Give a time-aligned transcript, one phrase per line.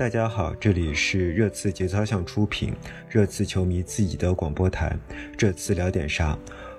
[0.00, 2.72] 大家好，这里是热刺节操项出品、
[3.10, 4.96] 热刺球迷自己的广播台。
[5.36, 6.38] 这次聊点啥？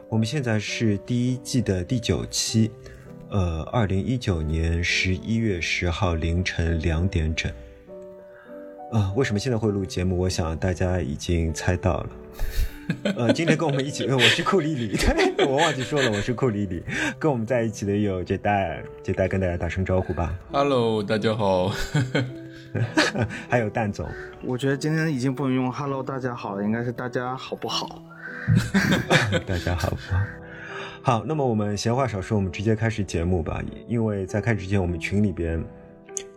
[0.09, 2.71] 我们现在是第一季的第九期，
[3.29, 7.51] 呃，二零一九年十一月十号凌晨两点整。
[8.91, 10.17] 啊，为什么现在会录节目？
[10.17, 12.09] 我想大家已经猜到了。
[13.03, 14.97] 呃，今天跟我们一起，我是库里里，
[15.47, 16.81] 我忘记说了，我是库里里。
[17.19, 20.35] 跟我们在一起的有杰戴，杰戴跟大家打声招呼吧。
[20.51, 21.71] Hello，大家好。
[23.49, 24.07] 还有蛋总，
[24.43, 28.01] 我觉得今天已经不能用 “hello，大家好”了，应该是“大家好不好
[29.45, 29.95] 大家好不。
[31.03, 33.61] 好，好那么我们闲话少说，我们直接开始节目吧。
[33.87, 35.63] 因为在开始之前，我们群里边，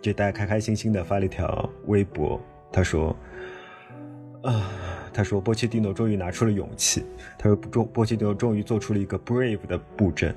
[0.03, 2.41] 就大家开开心心的发了一条微博，
[2.73, 3.17] 他说
[4.43, 4.71] ：“啊，
[5.13, 7.07] 他说波切蒂诺终于拿出了勇气，
[7.39, 10.35] 他说波波切蒂诺终于做出了一个 brave 的布阵。”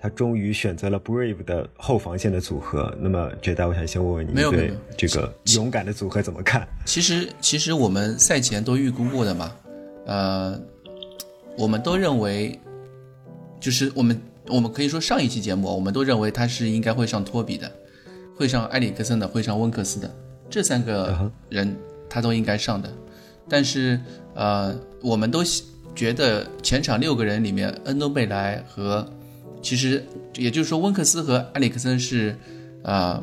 [0.00, 2.96] 他终于选择了 Brave 的后防线的组合。
[2.98, 6.66] 那么，觉得，我想先问问你对这个勇敢的组合怎么看？
[6.86, 9.52] 其实其实我们赛前都预估过的嘛，
[10.06, 10.58] 呃，
[11.58, 12.58] 我们都认为，
[13.60, 17.70] 就是我们我们可以说上一期节目，我们都认为他是应该会上托比的，
[18.34, 20.10] 会上埃里克森的，会上温克斯的，
[20.48, 21.76] 这三嗯个人
[22.08, 22.90] 他都应该上的。
[23.48, 24.00] 但是
[24.34, 25.42] 呃，我们都
[25.94, 29.06] 觉得前场六个人里面，恩东贝莱和
[29.62, 32.36] 其实也就是说温克斯和埃里克森是
[32.82, 33.22] 呃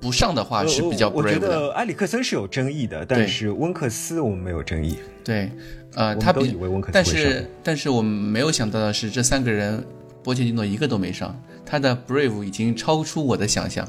[0.00, 1.48] 不上的话是比较呃我觉 brave 的。
[1.48, 4.98] 得埃里克森是有争议的，但是温克斯我们没有争议。
[5.22, 5.50] 对，
[5.94, 6.56] 呃，我他比
[6.92, 9.82] 但是但是我们没有想到的是，这三个人
[10.22, 13.88] 波切蒂诺一个都没上，他的 brave 已经超出我的想象。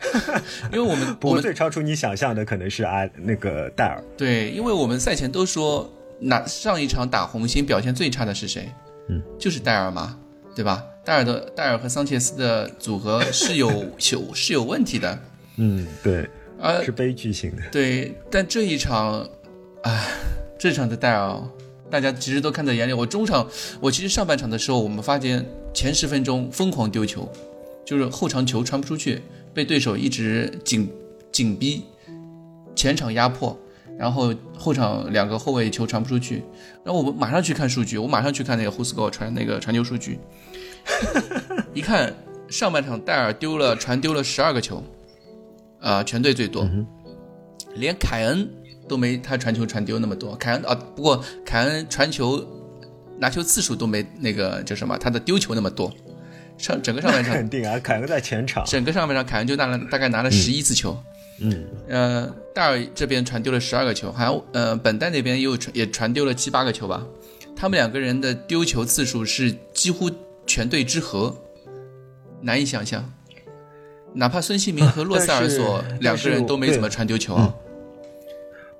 [0.72, 8.70] 因为我们 不过我们最超出你想象的可能是啊那个戴尔，对，因为我们赛前都说，哪上一场打红星表现最差的是谁？
[9.10, 10.18] 嗯，就是戴尔嘛，
[10.54, 10.84] 对吧？
[11.04, 13.68] 戴尔的戴尔和桑切斯的组合是有
[14.12, 15.18] 有是有问题的，
[15.56, 16.28] 嗯，对，
[16.60, 17.62] 啊是悲剧性的。
[17.72, 19.26] 对，但这一场，
[19.82, 20.08] 唉，
[20.58, 21.42] 这场的戴尔，
[21.90, 22.92] 大家其实都看在眼里。
[22.92, 23.48] 我中场，
[23.80, 27.26] 我其实上半场的时候，我们发现前十分钟疯狂丢球，
[27.84, 29.22] 就是后场球传不出去，
[29.54, 30.92] 被对手一直紧
[31.32, 31.84] 紧逼，
[32.76, 33.58] 前场压迫，
[34.00, 36.42] 然后后场两个后卫球传不出去，
[36.82, 40.18] 然后我们马上去看数据，我马上去看那个胡斯高传那个传球数据，
[41.74, 42.10] 一看
[42.48, 44.82] 上半场戴尔丢了传丢了十二个球，
[45.80, 46.66] 啊、全队最多。
[47.74, 48.48] 连凯恩
[48.88, 50.34] 都没他传球传丢那么多。
[50.36, 52.42] 凯恩啊，不过凯恩传球
[53.18, 55.92] 拿球次数都没那个叫什么，他的丢球那么多。
[56.56, 60.98] 上整个上半场， 肯定啊，凯恩在前场，整个上半场凯恩就拿了大概拿了十一次球。
[61.40, 67.06] 嗯，呃，戴尔这边传丢了十二个球，好像呃本代那边也有传也传丢了七八个球吧。
[67.56, 70.10] 他们两个人的丢球次数是几乎
[70.46, 71.36] 全队之和，
[72.40, 73.12] 难以想象。
[74.12, 77.54] 哪怕孙兴民和洛塞尔索两个人都没怎么传丢球啊。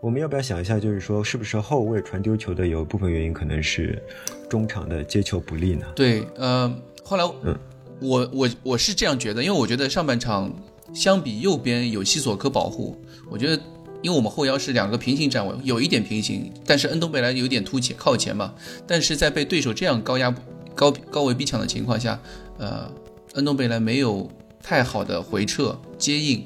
[0.00, 4.02] 我们要不要想一下，就是说，是不是后卫传丢球的有一部分原因可能是
[4.48, 5.86] 中场的接球不利呢？
[5.94, 7.56] 对，呃，后来嗯
[8.00, 10.50] 我我我是这样觉得，因为我觉得上半场
[10.92, 12.96] 相比右边有西索科保护，
[13.30, 13.62] 我觉得
[14.02, 18.54] 因为我们后腰是两个平行站位，有一点平行，但是恩东贝莱有点凸前靠前嘛，
[18.86, 20.34] 但是在被对手这样高压
[20.74, 22.20] 高高位逼抢的情况下，
[22.58, 22.90] 呃，
[23.34, 24.30] 恩东贝莱没有
[24.62, 26.44] 太好的回撤接应，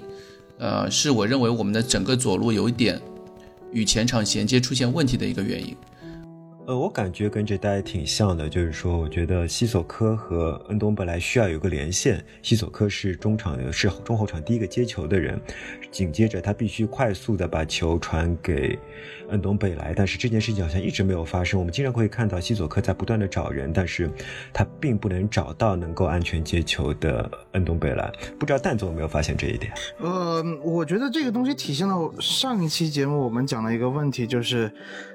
[0.58, 3.00] 呃，是我认为我们的整个左路有一点
[3.72, 5.74] 与前场衔接出现问题的一个原因。
[6.66, 12.24] 呃，我感觉跟这代挺像的，就是说，我觉得西索科和恩东本来需要有个连线。
[12.40, 15.38] 西索科是中场的，是中后场第一个接球的人，
[15.90, 18.78] 紧接着他必须快速的把球传给
[19.34, 21.58] 恩东贝莱，但是这件事情好像一直没有发生。
[21.58, 24.08] 我们经常会看到西索科在不断的找人，但是
[24.52, 28.12] 他并不能找到能够安全接球的恩东贝莱。
[28.38, 29.72] 不知道蛋总有没有发现这一点？
[29.98, 34.70] 呃，我觉得这个东西体现了上一期节目我们讲的一个问题，就是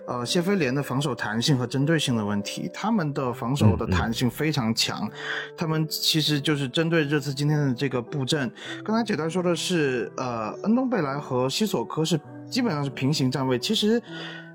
[0.05, 2.69] 呃谢菲联的防守弹性和针对性的问题。
[2.73, 5.09] 他们的防守的弹性非常强，
[5.55, 8.51] 他们其实就是针对这次今天的这个布阵。
[8.83, 12.19] 刚才简单说的是，呃，恩东贝莱和西索科是
[12.49, 14.01] 基本上是平行站位，其实。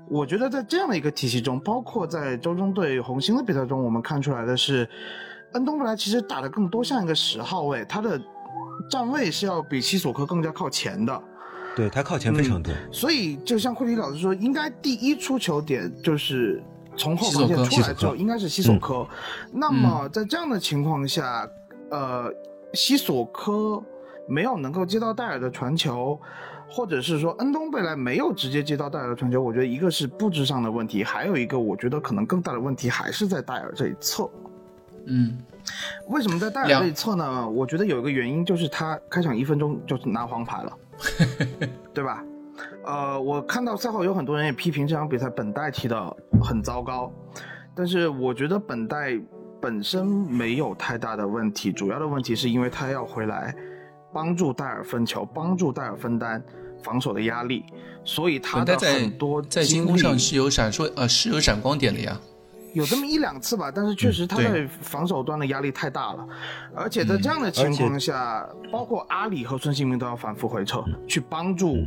[0.07, 4.87] 我觉得在这样的一个体系中，包括在周中对红星的比赛中，我们看出来的是，
[5.53, 8.21] 恩东贝莱其实打的更多像一个十号位，他的
[8.89, 11.23] 站位是要比西索科更加靠前的。
[11.75, 16.63] 对他靠前非常多，所以就像库里老师说，应该第一出球点就是
[16.95, 19.05] 从后防线出来之后，应该是西索科。
[19.51, 21.45] 那么在这样的情况下，
[21.91, 22.31] 呃，
[22.73, 23.83] 西索科
[24.25, 26.17] 没有能够接到戴尔的传球，
[26.69, 34.29] 或者是说恩东贝莱没有直接接到戴尔的传球，我觉得一个是布置上的问题，还有一个我觉得可能更大的问题还是在戴尔这一侧。
[35.05, 35.37] 嗯，
[36.07, 37.47] 为什么在戴尔这一侧呢？
[37.47, 40.77] 我觉得有一个原因就是他开场一分钟就拿黄牌了，
[41.93, 42.23] 对吧？
[42.85, 47.11] 呃，我看到赛后有很多人也批评这场比赛本代踢的很糟糕，
[47.75, 49.19] 但是我觉得本代
[49.61, 53.55] 本身没有太大的问题，主要的问题是因为他要回来
[54.15, 56.41] 帮助戴尔分球，帮助戴尔分担
[56.81, 57.65] 防守的压力，
[58.05, 62.17] 所以他的很多在进攻上是有闪烁呃是有闪光点的呀。
[62.73, 66.25] 有这么一两次吧，但是确实他在防守端的压力太大了，
[66.73, 71.85] 而且在这样的情况下，包括阿里和孙兴民都要反复回撤去帮助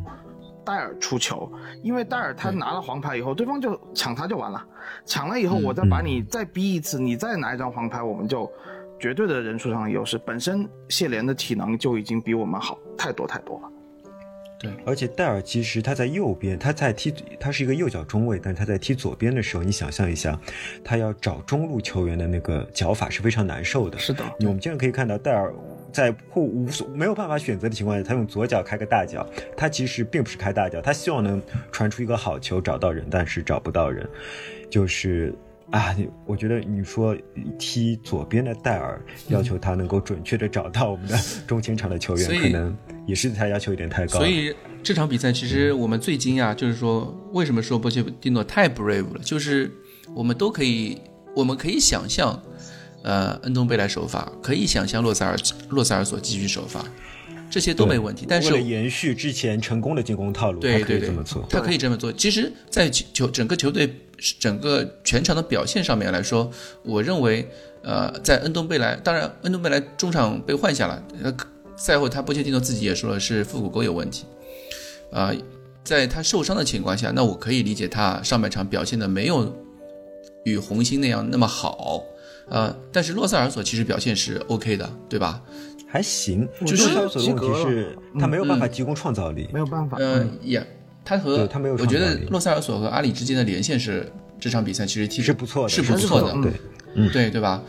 [0.65, 1.51] 戴尔出球，
[1.83, 4.63] 因为戴尔他拿了黄牌以后，对方就抢他就完了，
[5.07, 8.51] 抢了以后我再把你再逼一次，你再拿一张黄牌，我们就
[8.99, 10.19] 绝对的人数上的优势。
[10.19, 13.69] 本身谢联的体能就已经比我们好太多太多了。
[14.61, 20.37] 对，而且戴尔其实他在右边，他在踢，他是一个右脚中卫，但他在踢左边的时候，你想象一下，
[20.83, 23.97] 他要找中路球员的那个脚法是非常难受的。
[24.01, 25.55] 是的，我们经常可以看到戴尔
[25.93, 29.25] 在或无所没有办法选择的情况下，他用左脚开个大脚，
[29.57, 31.41] 他其实并不是开大脚，他希望能
[31.71, 34.11] 传出一个好球找到人，但是找不到人，
[34.69, 35.33] 就是。
[35.71, 37.17] 啊，你我觉得你说
[37.59, 42.77] 踢左边的戴尔，要求他能够准确的找到我们的中前场的球员，可能
[43.07, 44.19] 也是他要求有点太高。
[44.19, 49.21] 所以这场比赛其实我们最惊讶，就是说为什么说波切蒂诺太 brave 了？
[49.23, 49.71] 就是
[50.15, 50.99] 我们都可以，
[51.37, 52.43] 我们可以想象，
[53.03, 55.37] 呃，恩东贝莱首发，可以想象洛塞尔
[55.69, 56.85] 洛塞尔索继续首发。
[57.51, 62.13] 这些都没问题，但是为了延续之前成功的进攻套路，对对对，这么做，他可以这么做。
[62.13, 63.91] 其实，在球整个球队
[64.39, 66.51] 整个全场的表现上面来说，
[66.83, 67.49] 我认为，
[67.83, 71.35] 呃，在恩东贝莱，当然恩东贝莱中场被换下了，呃，
[71.77, 74.25] 赛后他波切蒂诺自己也说了是腹股沟有问题，
[75.13, 75.33] 啊，
[75.85, 79.55] 在他受伤的情况下，那我可以理解他上半场表现的没有
[80.45, 82.03] 与红星那样那么好，
[82.49, 85.43] 呃，但是洛塞尔索其实表现是 OK 的，对吧？
[85.91, 89.97] 还行，就是问题是他没有办法提供创造力，没有办法。
[89.99, 90.63] 嗯，也，
[91.09, 91.75] 他和他没有。
[91.77, 94.07] 我觉得洛塞尔索和阿里之间的连线是
[94.39, 96.53] 这场比赛其实踢是不错的，是不错的，对，
[96.95, 97.63] 嗯，对对吧？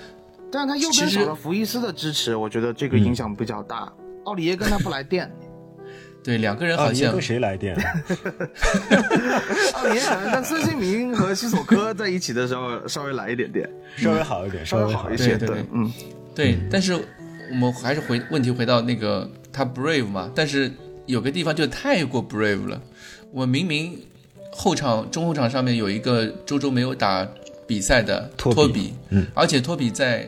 [0.51, 3.91] 但是他右边少了福伊斯的支持，我觉得这个影响比较大。
[4.25, 5.31] 奥里耶跟他不来电，
[6.21, 7.75] 对，两个人好像跟谁来电？
[9.75, 15.89] 奥里耶可能跟孙兴民和西索科在一起的时候稍微来一点点，稍微好一点，稍微好一些，对，嗯，
[16.36, 17.00] 对，但是。
[17.51, 20.71] 我们还是回问题回到那个他 brave 嘛，但是
[21.07, 22.80] 有个地方就太过 brave 了。
[23.31, 23.97] 我明明
[24.51, 27.27] 后场中后场上面有一个周周没有打
[27.67, 30.27] 比赛的托比，嗯，而且托比在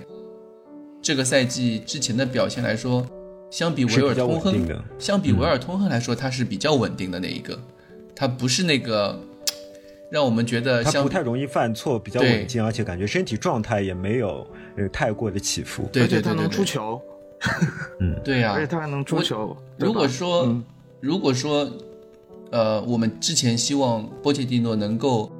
[1.01, 3.05] 这个赛季之前的表现来说，
[3.49, 7.57] 相比维尔通亨，相比维尔通亨来说，他是比较稳定的那一个，
[8.15, 9.19] 他不是那个
[10.11, 14.45] 让我们觉得他不太容易犯错，比较稳健，而且感觉身体状态也没有
[14.77, 17.01] 呃太过的起伏，对对对，他能出球。
[17.99, 19.57] 嗯，对呀，而且他还 能出球。
[19.77, 20.55] 如果说，
[20.99, 21.67] 如果说，
[22.51, 25.31] 呃，我们之前希望波切蒂诺能够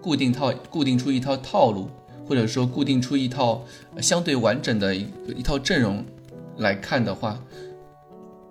[0.00, 1.88] 固定套、固定出一套套路，
[2.26, 3.62] 或者说固定出一套
[4.00, 5.06] 相对完整的一
[5.36, 6.04] 一套阵容
[6.56, 7.38] 来看的话，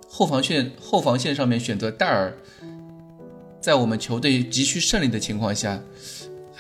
[0.08, 2.34] 后防线后防线上面选择戴尔，
[3.60, 5.82] 在我们球队急需胜利的情况下。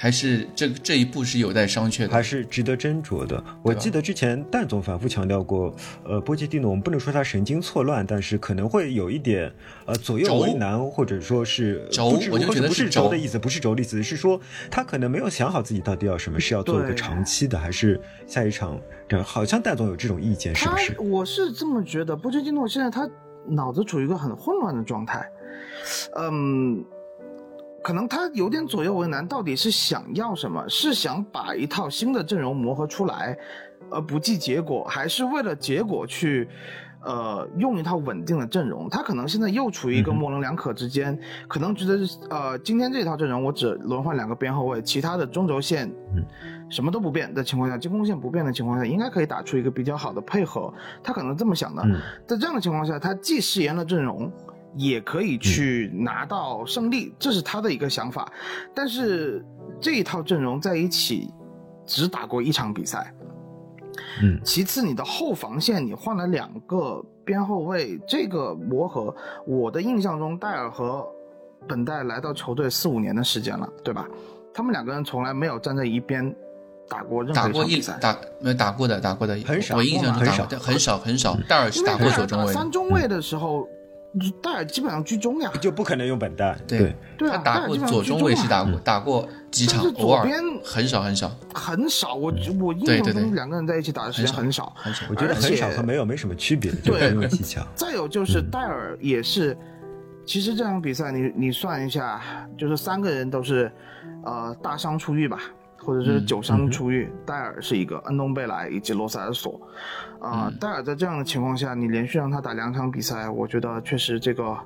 [0.02, 3.44] 还是这这一步是有待商榷的，还是值得斟酌的。
[3.62, 5.72] 我记得之前蛋总反复强调过，
[6.04, 9.54] 呃，波切蒂诺，我们不能说他神经错乱，但是可能会有一点，
[9.86, 14.42] 呃，左右为难，或者说是轴，我就觉得不是轴的意思，不是轴的意思，是说
[14.72, 18.82] 他可能没有想好自己到底要什么，是要做一个长期的，还是下一场？
[19.08, 21.00] 这好像蛋总有这种意见，是不是？
[21.00, 23.08] 我是这么觉得，波切蒂诺现在他
[23.46, 25.24] 脑子处于一个很混乱的状态，
[26.18, 26.84] 嗯。
[27.84, 30.64] 可能他有点左右为难，到底是想要什么？
[30.70, 33.36] 是想把一套新的阵容磨合出来，
[33.90, 36.48] 而不计结果，还是为了结果去，
[37.04, 38.88] 呃，用一套稳定的阵容？
[38.88, 45.92] 他可能现在又处于一个模棱两可之间，可能觉得，呃，今天这套阵容我只轮换两个边后卫，其他的中轴线，
[46.70, 50.72] 什么都不变的情况下，进攻线不变的情况下，应该可以打出一个比较好的配合。
[51.02, 51.84] 他可能这么想的。
[52.28, 54.32] 在这样的情况下，他既试验了阵容。
[54.76, 58.32] 也可以去拿到胜利，这是他的一个想法。
[58.74, 59.46] 但是
[59.82, 61.30] 这一套阵容在一起
[61.86, 63.14] 只打过一场比赛。
[64.24, 69.14] 嗯，其次你的后防线你换了两个边后卫，这个磨合，
[69.46, 71.06] 我的印象中戴尔和
[71.68, 74.08] 本代来到球队四五年的时间了，对吧？
[74.54, 76.34] 他们两个人从来没有站在一边
[76.88, 81.38] 打过任何一场比赛，打没有打过的，打过的很少，我印象中很少，很少很少。
[81.50, 83.68] 戴尔是打过左中卫，三中卫的时候。
[84.42, 86.58] 戴尔基本上居中呀，就不可能用本代。
[86.68, 94.74] 对，对他打过左中卫是打过，打过几场偶尔左边很少很少很少，我我印象中两个人在一起打的时间很少。
[94.76, 95.16] 很少我。
[95.16, 97.66] 觉得很少和没有没什么区别，就对是用技巧。
[97.74, 99.58] 再有就是戴尔也是，
[100.26, 102.22] 其实这场比赛你你算一下，
[102.58, 103.72] 就是三个人都是
[104.26, 105.40] 呃大伤初愈吧，
[105.84, 107.12] 或者是嗯九伤出狱。
[107.26, 109.60] 戴尔是一个，恩东贝莱以及罗塞尔索。
[110.20, 114.58] 啊、嗯戴尔在这样的情况下，你连续让他打两场比赛，我觉得确实这个。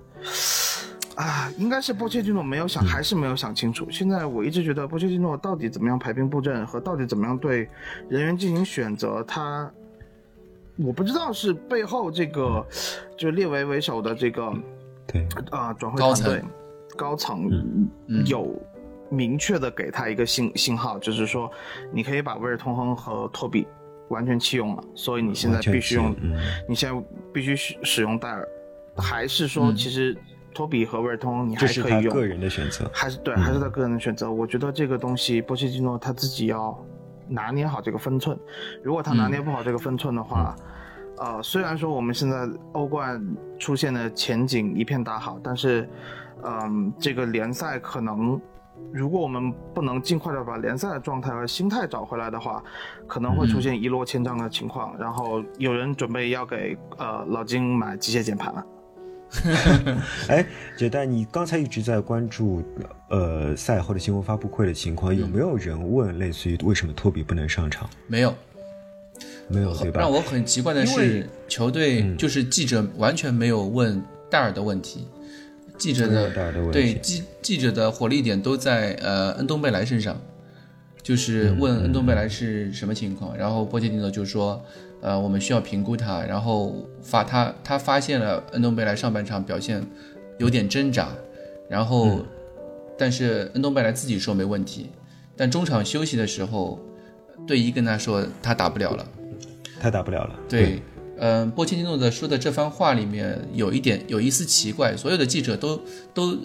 [1.15, 3.89] 啊，应该是波切蒂诺没有想，还是没有想清楚。
[3.89, 7.69] 现在我一直觉得波切蒂诺到底怎么样排兵布阵，和到底怎么样对
[8.09, 9.71] 人员进行选择，他
[10.75, 12.65] 我不知道是背后这个
[13.17, 14.53] 就列维为首的这个
[15.07, 16.49] 对，啊、转会团队层
[16.97, 17.49] 高层
[18.07, 18.53] 嗯有
[19.09, 21.49] 明确的给他一个信信号，就是说
[21.93, 23.67] 你可以把威尔通亨和托比
[24.09, 26.15] 完全弃用了，所以你现在必须用
[26.67, 28.47] 你现在必须使使用戴尔，
[28.97, 30.17] 还是说嗯其实
[30.53, 32.01] 托比和威尔通亨你这还可以用？
[32.03, 32.89] 是他个人的选择。
[32.93, 34.31] 还是对，嗯还是他个人的选择。
[34.31, 36.77] 我觉得这个东西，波切蒂诺他自己要
[37.27, 38.37] 拿捏好这个分寸。
[38.83, 40.55] 如果他拿捏不好这个分寸的话，
[41.17, 43.21] 呃，虽然说我们现在欧冠
[43.59, 45.87] 出现的前景一片大好，但是，
[46.43, 48.39] 嗯、这个联赛可能。
[48.91, 52.63] 如果我们不能尽快的把联赛的状态和心态找回来的话，
[53.07, 54.95] 可能会出现一落千丈的情况。
[54.97, 58.65] 然后有人准备要给呃老金买机械键盘了。
[60.29, 60.45] 哎，
[60.77, 62.63] 杰代，你刚才一直在关注
[63.09, 67.89] 呃赛后的新闻发布会的情况，有没有人问类似于为什么托比不能上场？
[68.07, 68.33] 没有，
[69.49, 69.99] 没有对吧？
[69.99, 75.07] 让我很奇怪的是，球队嗯就是记者完全没有问戴尔的问题，
[75.77, 80.19] 记者的的对记记者的火力点都在呃恩东贝莱身上，
[81.01, 84.63] 就是嗯问恩东贝莱是什么情况，然后波切蒂诺就说，
[85.01, 89.85] 呃，我们需要评估他，然后发他他发现了恩东贝莱上半场表现
[90.39, 91.09] 有点挣扎，
[91.69, 92.25] 然后、嗯。
[92.97, 94.89] 但是恩东贝莱自己说没问题，
[95.35, 96.79] 但中场休息的时候，
[97.45, 99.05] 队医跟他说他打不了了。
[99.81, 100.39] 他打不了了。
[100.47, 100.81] 对，
[101.17, 105.81] 嗯、波切蒂诺的说的这番话里面有一点有一丝奇怪，所有的记者都
[106.13, 106.37] 都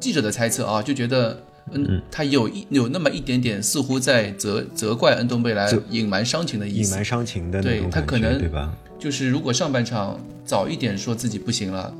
[0.00, 8.74] 记者的猜测啊，就觉得嗯，他有一有那么一点点似乎在责责怪恩东贝莱隐瞒伤情的意思隐瞒，伤情的那对种感觉，他可能对吧？
[8.98, 11.94] 就是如果上半场早一点说自己不行了，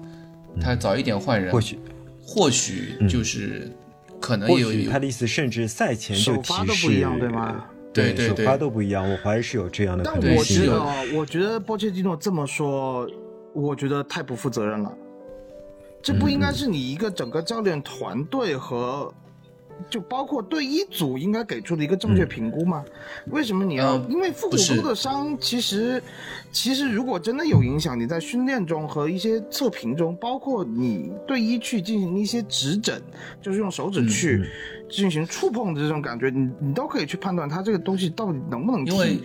[0.60, 1.78] 他早一点换人，或许
[2.22, 3.70] 或许就是
[4.18, 7.66] 可能或有有他的意思，甚至赛前就首发提示，都不一样，对吗？
[8.06, 10.76] 首对对对发都不一样，我怀疑是有这样的可但能性但。
[10.76, 13.08] 我觉得，我觉得波切蒂诺这么说，
[13.52, 14.92] 我觉得太不负责任了。
[16.00, 19.12] 这不应该是你一个整个教练团队和，
[19.90, 22.84] 就包括队医组应该给出的一个正确评估吗？
[23.26, 23.94] 为什么你要？
[23.94, 26.00] 呃因为腹股不是沟的伤，其实
[26.52, 33.02] 其实如果真的有影响，你在训练中和一些测评中，包括你队医去进行一些指诊，
[33.42, 34.48] 就是用手指去
[34.90, 38.92] 进行触碰的这种感觉，你你都可以去判断他这个东西到底能不能踢。
[38.92, 39.20] 因为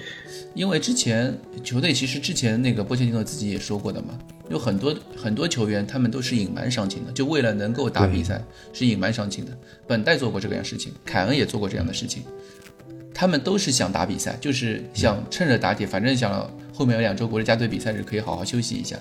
[0.54, 4.18] 因为之前球队其实之前那个波切蒂诺自己也说过的嘛，
[4.50, 8.44] 有很多很多球员他们都是隐瞒伤情的，就为了能够打比赛
[8.74, 9.58] 是隐瞒伤情的。
[9.88, 12.24] 本代做过这样事情，凯恩也做过这样的事情，
[13.14, 18.98] 他们都是想打比赛，就是想趁热打铁，反正想后面有两周国家队比赛日可以好好休息一下，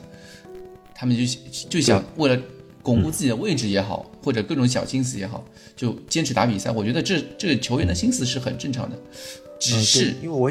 [0.95, 1.23] 他们就
[1.69, 2.41] 就想为了。
[2.83, 5.45] 巩固自己的位置也好，或者各种小心思也好，
[5.77, 6.71] 就坚持打比赛。
[6.71, 8.97] 我觉得这这个球员的心思是很正常的，
[9.61, 10.51] 只是因为我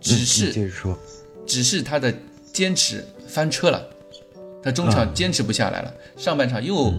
[0.00, 0.96] 只是接着说，
[1.44, 2.14] 只是他的
[2.52, 3.84] 坚持翻车了，
[4.62, 6.94] 他中场坚持不下来了，上半场又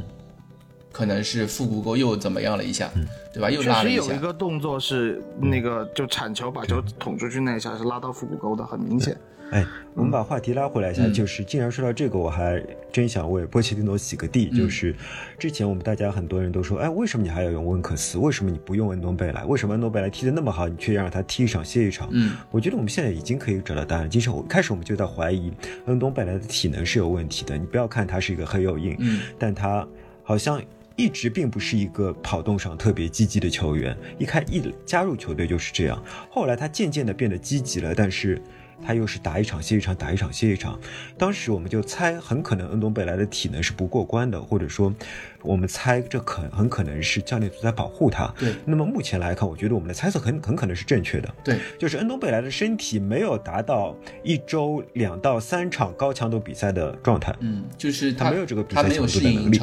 [0.91, 2.91] 可能是腹股沟又怎么样了一下，
[3.33, 3.49] 对吧？
[3.49, 9.17] 又拉了一下实有一，个动作是那个就铲球把球捅出去那一下是拉到腹股沟的，很明显。
[9.55, 14.49] 哎，我们把话题拉回来一下，嗯就是既然说到这个，我还真想为波切蒂诺洗个地。
[14.51, 14.93] 嗯就是
[15.39, 18.17] 之前我们大家很多人都说，哎，为什么你还要用温克斯？
[18.17, 19.45] 为什么你不用恩东贝莱？
[19.45, 22.09] 为什么恩东贝莱踢得那么好，你却让他踢一场歇一场？
[22.11, 24.09] 嗯，我觉得我们现在已经可以找到答案。
[24.09, 25.53] 其实我开始我们就在怀疑
[25.85, 27.57] 恩东贝莱的体能是有问题的。
[27.57, 29.87] 你不要看他是一个黑又硬，嗯，但他
[30.21, 30.61] 好像
[30.97, 33.95] 一直并不是一个跑动上特别积极的球员。
[34.19, 38.41] 一开一加入球队就是这样，后来他渐渐的变得积极了，但是。
[38.83, 40.79] 他又是打一场歇一场，打一场歇一场。
[41.17, 44.93] 当时我们就猜，很可能恩东贝莱的体能是不过关的，或者说，
[45.41, 48.33] 我们猜这可很可能是教练组在保护他。
[48.37, 51.33] 对那么目前来看，我觉得我们的猜测很很可能是正确的。
[51.43, 57.35] 对，就是恩东贝莱的身体没有达到一周两到三场高强度比赛的状态。
[57.39, 59.59] 嗯，就是他没有这个比赛强度的能力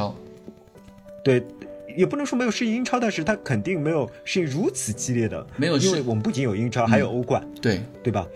[1.24, 1.40] 对，
[1.96, 5.46] 也不能说没有适应英超，但是他肯定没有适应如此激烈的。
[5.56, 8.26] 没有因为我们不仅有英超，还有欧冠，对，对吧？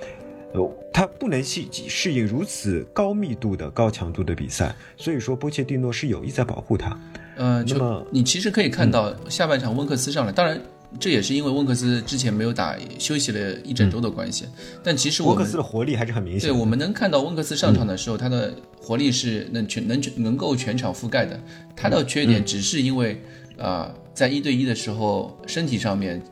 [0.56, 6.98] 呃，他不能适适应如此高密度的、高强度的比赛，所以说波切蒂诺是有意在保护他。
[7.36, 10.58] 呃，就那么你其实可以看到下半场温克斯上来，当然
[10.98, 14.46] 这也是因为温克斯之前没有打，休息了一整周的关系。
[14.82, 16.48] 但其实我温克斯的活力还是很明显。
[16.48, 21.38] 对，我们能看到温克斯上场的时候，他的活力是能全能能够全场覆盖的。
[21.76, 23.20] 他的缺点只是因为
[23.58, 26.22] 啊、在一对一的时候，身体上面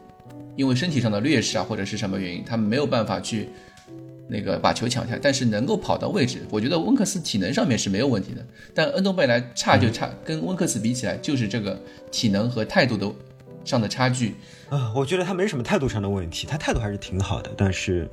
[0.57, 3.49] 因为身体上的劣势啊，或者是什么原因，他没有办法去
[4.29, 6.39] 那个把球抢下来，但是能够跑到位置。
[6.51, 11.79] 我觉得温克斯体能上面是没有问题的，但恩东贝莱差就差，跟温克斯比起来，就是这个
[12.11, 13.11] 体能和态度的
[13.65, 14.35] 上的差距。
[14.71, 18.09] 啊，我觉得他没什么态度上的问题，他态度还是挺好的，但是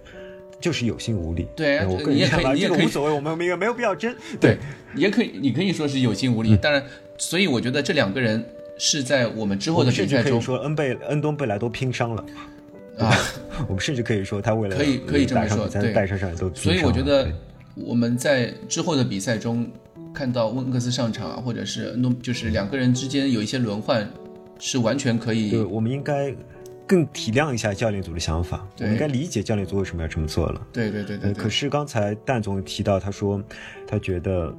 [0.60, 1.48] 就是有心无力。
[1.56, 4.14] 对啊我个你也人看法可以这个无所谓，我们没有没有必要争。
[4.40, 4.58] 对，
[4.96, 6.58] 也可以，你可以说是有心无力。
[6.58, 6.84] 当然，
[7.18, 8.46] 所以我觉得这两个人
[8.78, 12.26] 是在我们之后的我们甚至比赛中说恩贝恩东贝莱都拼伤了。
[13.06, 13.16] 啊，
[13.68, 15.94] 我们甚至可以说他为了可以可以这么打上比赛说对。
[15.94, 17.32] 带上上都所以我觉得
[17.76, 19.70] 我们在之后的比赛中
[20.14, 24.08] 看到温克斯上场啊，或者是诺，就是两个人之间有一些轮换，
[24.60, 26.36] 是完全可以对，我们应该
[26.86, 30.62] 更体谅一下教练组的想法，我们应该理解教练组为什么要这么做了。
[30.74, 31.44] 对对对对呃，对。
[31.44, 33.42] 可是刚才蛋总提到，他说
[33.88, 34.54] 他觉得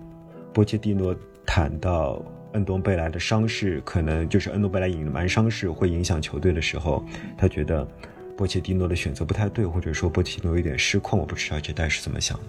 [0.54, 7.04] 波切蒂诺谈到恩东贝莱的伤势，可能就是恩东贝莱隐瞒伤势会影响球队的时候，
[7.36, 7.86] 他觉得
[8.36, 11.18] 波切蒂诺的选择不太对，或者说波切蒂诺有点失控。
[11.18, 12.44] 我不知道这代是怎么想的。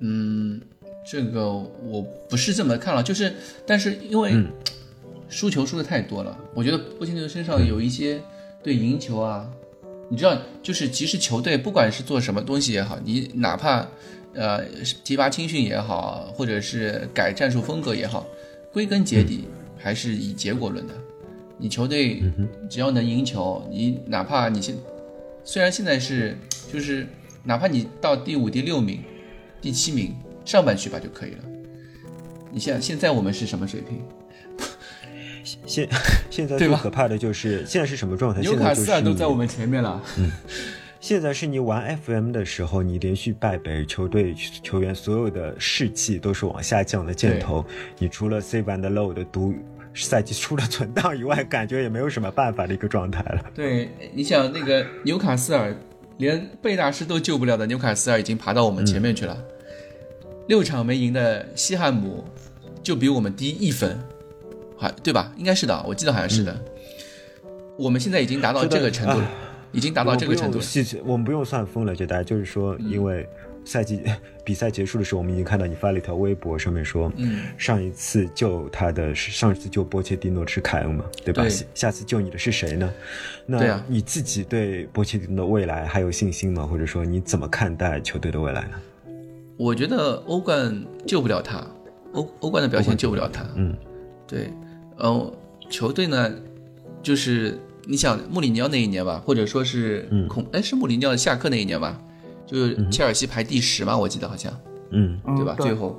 [0.00, 0.60] 嗯，
[1.10, 3.32] 这个我不是这么看了，就是
[3.66, 4.46] 但是因为嗯
[5.28, 8.20] 输球输的太多了，我觉得波切蒂诺身上有一些
[8.62, 9.48] 对赢球啊，
[10.08, 13.86] 你知道，就是即使球队不管是做什么东西也好，你哪怕
[14.34, 14.64] 呃
[15.04, 18.26] 提拔青训也好，或者是改战术风格也好，
[18.72, 19.44] 归根结底
[19.78, 20.94] 还是以结果论的。
[21.60, 22.22] 你球队
[22.68, 24.74] 只要能赢球，你哪怕你现
[25.44, 26.36] 虽然现在是
[26.72, 27.06] 就是
[27.44, 29.00] 哪怕你到第五、第六名、
[29.60, 31.38] 第七名上半区吧就可以了。
[32.50, 34.00] 你像现在我们是什么水平？
[35.66, 35.88] 现
[36.30, 38.40] 现在最可怕的就是现在是什么状态？
[38.40, 40.02] 纽卡斯尔都在我们前面了。
[41.00, 47.64] 现在是你玩 FM 的时候，你连续败北，球队球员所有的士气都是往下降的箭头。
[47.98, 49.54] 你除了 C 版的 low 的读
[50.04, 53.44] 赛季除了存档以外，感觉也没有什么办法的一个状态了。
[53.54, 55.74] 对，你想那个纽卡斯尔
[56.18, 59.36] 连贝大师都救不了的纽卡斯尔已经爬到我们前面去了，
[60.48, 62.24] 六场没赢的西汉姆
[62.82, 63.98] 就比我们低一分，
[64.78, 65.32] 还对吧？
[65.36, 66.58] 应该是的，我记得好像是的。
[67.78, 69.32] 我们现在已经达到这个程度了啊，
[69.72, 70.64] 已经达到这个程度了。
[70.64, 73.26] 我们不用细我们不用算分了，这大家就是说，因为
[73.64, 74.00] 赛季
[74.44, 81.42] 比赛结束的时候，我们已经看到你发了一条微博，上面说，嗯，上一次救他的是上一次救波切蒂诺是凯恩嘛，对吧？
[81.42, 82.92] 对下下次救你的是谁呢？
[83.46, 86.66] 那你自己对波切蒂诺的未来还有信心吗？
[86.66, 88.80] 或者说你怎么看待球队的未来呢？
[89.56, 91.64] 我觉得欧冠救不了他，
[92.12, 93.46] 欧欧冠的表现救不了他。
[93.56, 93.76] 嗯，
[94.26, 94.50] 对，
[94.98, 95.30] 嗯，
[95.68, 96.32] 球队呢，
[97.02, 102.02] 就是你想穆里尼奥那一年吧，或者说是嗯孔，哎、是穆里尼奥下课那一年吧，
[102.50, 104.52] 就是切尔西排第十嘛，我记得好像，
[104.90, 105.54] 嗯嗯对吧？
[105.60, 105.96] 最后，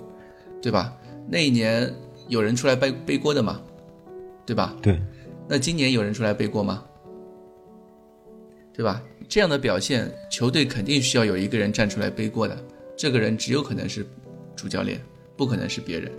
[0.62, 0.94] 对吧？
[1.30, 1.90] 那一年
[2.28, 3.62] 有人出来背背锅的嘛，
[4.46, 4.76] 对吧？
[4.82, 5.02] 对，
[5.48, 6.84] 那今年有人出来背锅吗？
[8.74, 9.02] 对吧？
[9.30, 12.58] 这样的表现，球队肯定需要有一个人站出来背锅的，
[12.98, 14.06] 这个人只有可能是
[14.54, 15.00] 主教练，
[15.38, 16.12] 不可能是别人。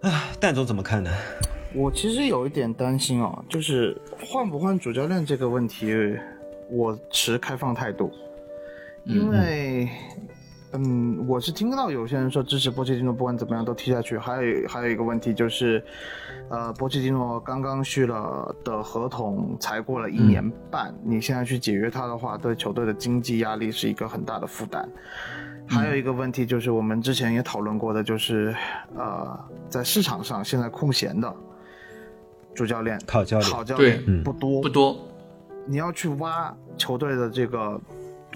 [0.00, 1.10] 啊，蛋总怎么看呢？
[1.72, 5.86] 我其实有一点担心哦，就是换不换主教练这个问题，
[6.70, 8.10] 我持开放态度，
[9.04, 9.88] 因为，
[10.72, 14.18] 嗯，我是听到有些人说支持波切蒂诺，不管怎么样都踢下去。
[14.18, 15.82] 还有还有一个问题就是，
[16.48, 24.88] 呃，波切蒂诺刚刚续了的合同才过了一年半，你现在去解约他的话，对球队的经济压力是一个很大的负担。
[25.66, 28.54] 还有一个问题就是我们之前也讨论过的，就是
[28.96, 31.34] 呃，在市场上现在空闲的
[32.54, 33.50] 主教练、好教练。
[33.50, 34.98] 好教练嗯不多，不多，
[35.66, 37.80] 你要去挖球队的这个，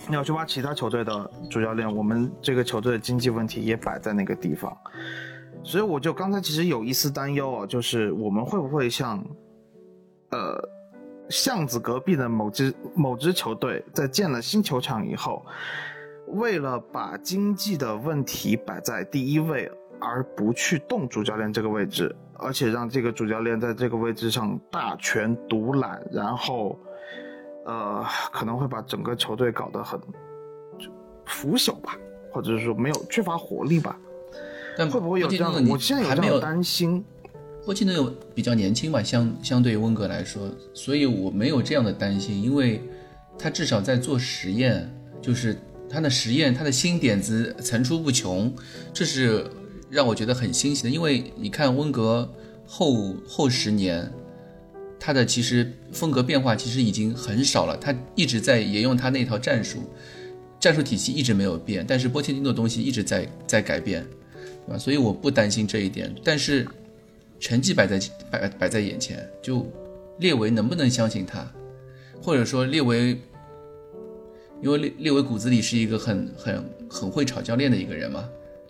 [0.09, 4.77] 你要去挖其他球队的主教练，我们这个球队的经济问题也摆在那个地方，
[5.62, 9.23] 所以我就刚才其实有一丝担忧哦，就是我们会不会像，
[10.31, 10.57] 呃，
[11.29, 15.45] 巷子隔壁的某支某支球队在建了新球场以后，
[16.29, 26.79] 为了把经济的问题摆在第一位，而不去动主教练这个位置，而且让这个主教练在这个位置上大权独揽，然后，
[27.68, 28.02] 呃，
[28.33, 30.00] 可能会把整个球队搞得很
[30.78, 30.90] 就
[31.26, 31.98] 腐朽吧，
[32.33, 33.94] 或者是说没有缺乏活力吧？
[34.78, 35.70] 但会不会有这样的？
[35.70, 37.04] 我现在有这样的你还没有担心。
[37.66, 42.81] 波切蒂诺比较年轻吧，相相对于温格来说，所以我没有这样的担心，因为
[43.38, 45.54] 他至少在做实验，就是
[45.90, 48.50] 他的实验，他的新点子层出不穷，
[48.94, 49.46] 这是
[49.90, 50.88] 让我觉得很欣喜的。
[50.88, 52.26] 因为你看温格
[52.66, 54.11] 后后十年，
[55.01, 59.83] 他的其实风格变化其实已经很少了，他一直在沿用他那套战术，
[60.59, 64.05] 战术体系一直没有变，但是波切蒂诺的东西一直在在改变，
[64.67, 64.79] 对吧？
[64.79, 66.67] 所以我不担心这一点，但是
[67.39, 69.65] 成绩摆在摆摆在眼前，就
[70.19, 71.49] 列维能不能相信他，
[72.21, 73.17] 或者说列维，
[74.61, 78.29] 因为列列维骨子里是一个很很很会炒教练的一个人嘛，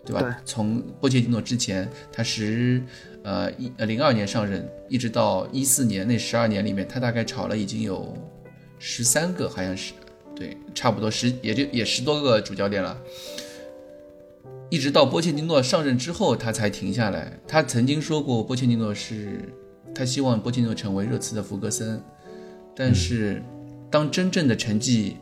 [0.09, 0.21] 对吧？
[0.21, 2.81] 对从波切蒂诺之前，他十
[3.23, 8.17] 呃一呃零二年上任，一直到一四年那十二年里面，他大概炒了已经有
[8.79, 9.93] 十三个，好像是
[10.35, 12.97] 对，差不多十也就也十多个主教练了。
[14.71, 17.39] 一直到波切蒂诺上任之后，他才停下来。
[17.47, 19.53] 他曾经说过，波切蒂诺是
[19.93, 22.01] 他希望波切蒂诺成为热刺的福格森，
[22.75, 23.43] 但是
[23.91, 25.17] 当真正的成绩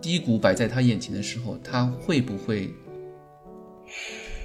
[0.00, 2.72] 低谷摆在他眼前的时候，他会不会，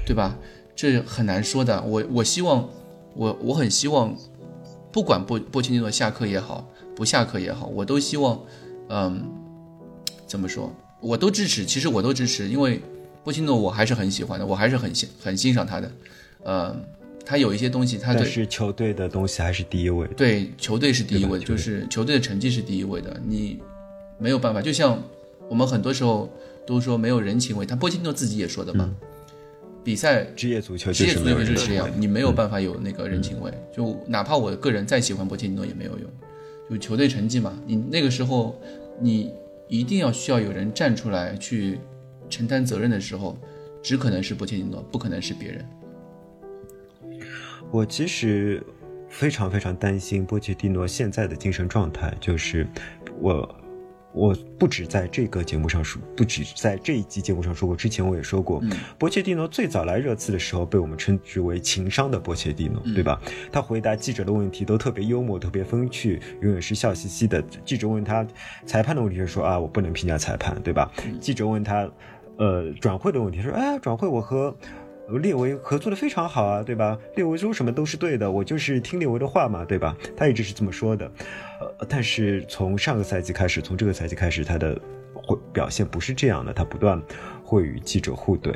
[0.05, 0.37] 对吧？
[0.75, 1.81] 这很难说的。
[1.81, 2.69] 我我希望，
[3.15, 4.15] 我我很希望，
[4.91, 8.39] 不管波波切蒂诺下课也好，不下课也好，我都希望，
[8.89, 9.23] 嗯，
[10.27, 10.73] 怎么说？
[11.01, 11.65] 我都支持。
[11.65, 12.81] 其实我都支持，因为
[13.23, 15.91] 波切蒂诺我还是很喜欢的，我还是很欣很欣赏他的。
[16.43, 16.75] 呃，
[17.25, 20.07] 他有一些东西，他对是球队的东西还是第一位。
[20.15, 23.59] 对球队是第一位就是球队的成绩是第一位的，你
[24.17, 24.61] 没有办法。
[24.61, 25.01] 就像
[25.49, 26.29] 我们很多时候
[26.67, 28.93] 都说没有人情味，他波切蒂诺自己也说的嘛，
[29.85, 33.53] 比赛职业足球职业足球就是这样，你没有办法有那个人情味。
[33.71, 36.09] 就哪怕我个人再喜欢波切蒂诺也没有用，
[36.71, 38.59] 就球队成绩嘛，你那个时候
[38.99, 39.31] 你
[39.69, 41.77] 一定要需要有人站出来去
[42.31, 43.37] 承担责任的时候，
[43.83, 45.63] 只可能是波切蒂诺，不可能是别人。
[47.69, 48.63] 我其实
[49.07, 52.67] 非常非常担心波切蒂诺现在的精神状态，就是
[53.21, 53.47] 我。
[54.15, 63.21] 我不止在这个节目上说，不止在这一集节目上说过，之前我也说过，嗯波切蒂诺最早来热刺的时候，被我们称之为情商的波切蒂诺，嗯对吧？
[63.51, 67.43] 他回答记者的问题都特别幽默，特别风趣，永远是笑嘻嘻的。
[67.65, 68.25] 记者问他
[68.65, 70.89] 裁判的问题，就说啊，我不能评价裁判，对吧？
[71.05, 71.89] 嗯记者问他，
[72.37, 74.55] 呃，转会的问题，说，哎，转会我和。
[75.07, 76.97] 呃列维合作的非常好啊，对吧？
[77.15, 79.95] 列维说什么都是对的，我就是听列维的话嘛，对吧？
[80.15, 81.09] 他一直是这么说的。
[81.79, 84.79] 呃，但是从上个赛季开始，从这个赛季开始，他的
[85.13, 87.01] 会表现不是这样的，他不断
[87.43, 88.53] 会与记者互怼。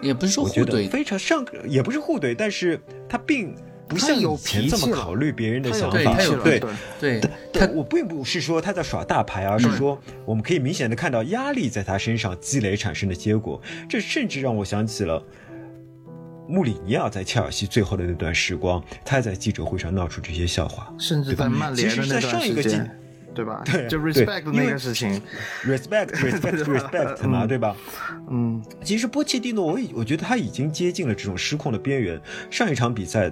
[0.00, 3.54] 也不是说互怼，非常上，也不是互怼，但是他并
[3.86, 5.98] 不像有以前这么考虑别人的想法
[6.42, 6.58] 对。
[6.58, 6.60] 对，
[6.98, 13.60] 对对他我并不是说他在耍大牌，而是说我们可以明显的看到压力在他身上积累产生的结果。
[13.88, 15.22] 这甚至让我想起了
[16.50, 20.92] 穆里尼奥在切尔西最后的那段时光，他在记者会上闹出这些笑话。
[20.98, 23.00] 甚至在曼联的那段上一个季时间，
[23.32, 23.62] 对吧？
[23.64, 25.22] 对就 respect 那因为个事情
[25.64, 27.76] ，respect respect respect 嘛，对吧？
[28.28, 32.20] 嗯，其实波切蒂诺，我已我觉得他已经接近了这种失控的边缘。
[32.50, 33.30] 上一场比赛，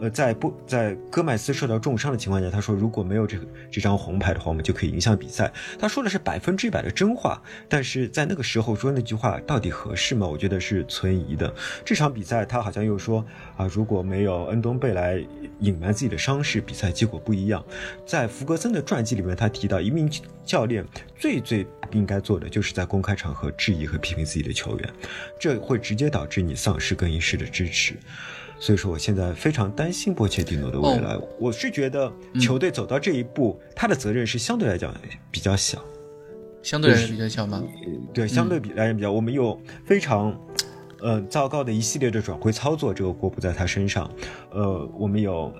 [0.00, 5.52] 呃，在不在戈麦斯受到重伤的情况下，他说如果没有这个这张红牌的话，我们就可以影响比赛。
[5.78, 10.26] 他说的是百分之一百的真话，但是在那个时候说那句话到底合适吗？
[10.26, 11.52] 我觉得是存疑的。
[11.84, 13.24] 这场比赛他好像又说
[13.56, 15.22] 啊，如果没有恩东贝莱
[15.58, 17.62] 隐瞒自己的伤势，比赛结果不一样。
[18.06, 20.10] 在福格森的传记里面，他提到一名
[20.44, 20.84] 教练
[21.18, 24.90] 最最应该做的，就是在公开场合质疑和批评自己的球员，
[25.38, 27.94] 这会直接导致你丧失更衣室的支持。
[28.60, 31.18] 所以说，我现在非常担心波切蒂诺的未来。
[31.38, 34.94] 我是觉得球队走到这一步，他的责任是相对来讲
[35.30, 35.82] 比较小。
[36.62, 37.64] 相对比较小吗？
[38.12, 40.38] 对，相对比来讲比较，我们有非常，
[41.00, 44.10] 呃，糟糕的一系列的转会操作，这个锅不在他身上。
[44.52, 45.50] 呃，我们有，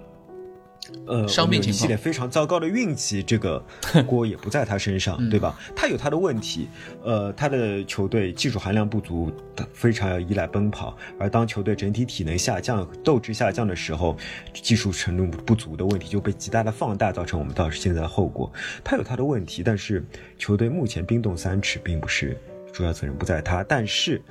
[1.06, 3.62] 呃， 伤病情况一系列非常糟糕的运气，这个
[4.06, 5.58] 锅也不在他身上，嗯对吧？
[5.74, 6.68] 他有他的问题，
[7.02, 9.32] 呃，他的球队技术含量不足，
[9.72, 14.16] 非常要依赖奔跑，而当球队整体体能下降、斗志下降的时候，
[14.52, 18.50] 技术程度不足的问题就被极大的放大，造成我们到现在的后果。
[18.84, 20.04] 他有他的问题，但是
[20.38, 22.36] 球队目前冰冻三尺，并不是
[22.72, 24.22] 主要责任不在他，但是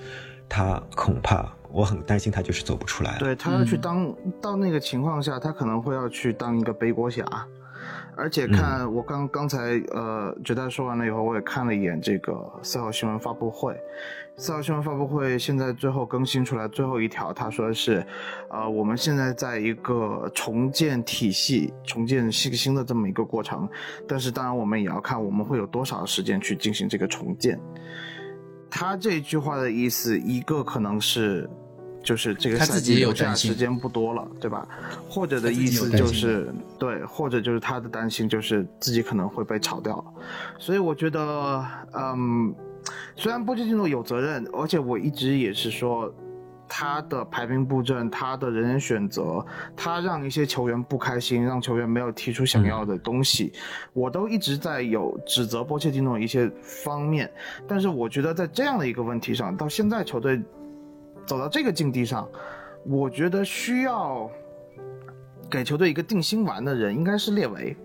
[0.47, 3.19] 他恐怕我很担心他就是走不出来了。
[3.19, 7.25] 对他要去嗯当、到那个情况下，他可能会要去当一个背锅侠。
[8.15, 13.73] 而且看、嗯我刚刚才呃，觉得说完了以后，我也看了一眼这个四号新闻发布会。
[14.35, 18.05] 四号新闻发布会现在最后更新出来最后一条，他说是，
[18.49, 23.67] 呃，我们现在在一个重建体系、重建新新的这么一个过程，
[24.07, 27.59] 但是当然我们也要看我们会有多少时间去进行这个重建。
[28.69, 31.49] 他这句话的意思，一个可能是，
[32.03, 34.67] 就是这个自己有季留下时间不多了，对吧？
[35.09, 40.05] 或者的意思就是对，或者就是他的担心就是自己可能会被炒掉了，
[40.57, 42.53] 所以我觉得，嗯，
[43.15, 46.13] 虽然波切蒂诺有责任，而且我一直也是说，
[46.69, 53.51] 他的排兵布阵，他的人员选择，他让一些球员不开心，让球员没有提出想要的东西，
[53.91, 57.29] 我都一直在有指责波切蒂诺一些方面。
[57.67, 60.41] 但是我觉得在这样的一个问题上，到现在球队
[61.25, 62.29] 走到这个境地上，
[62.85, 64.29] 我觉得需要
[65.49, 67.75] 给球队一个定心丸的人，应该是列维。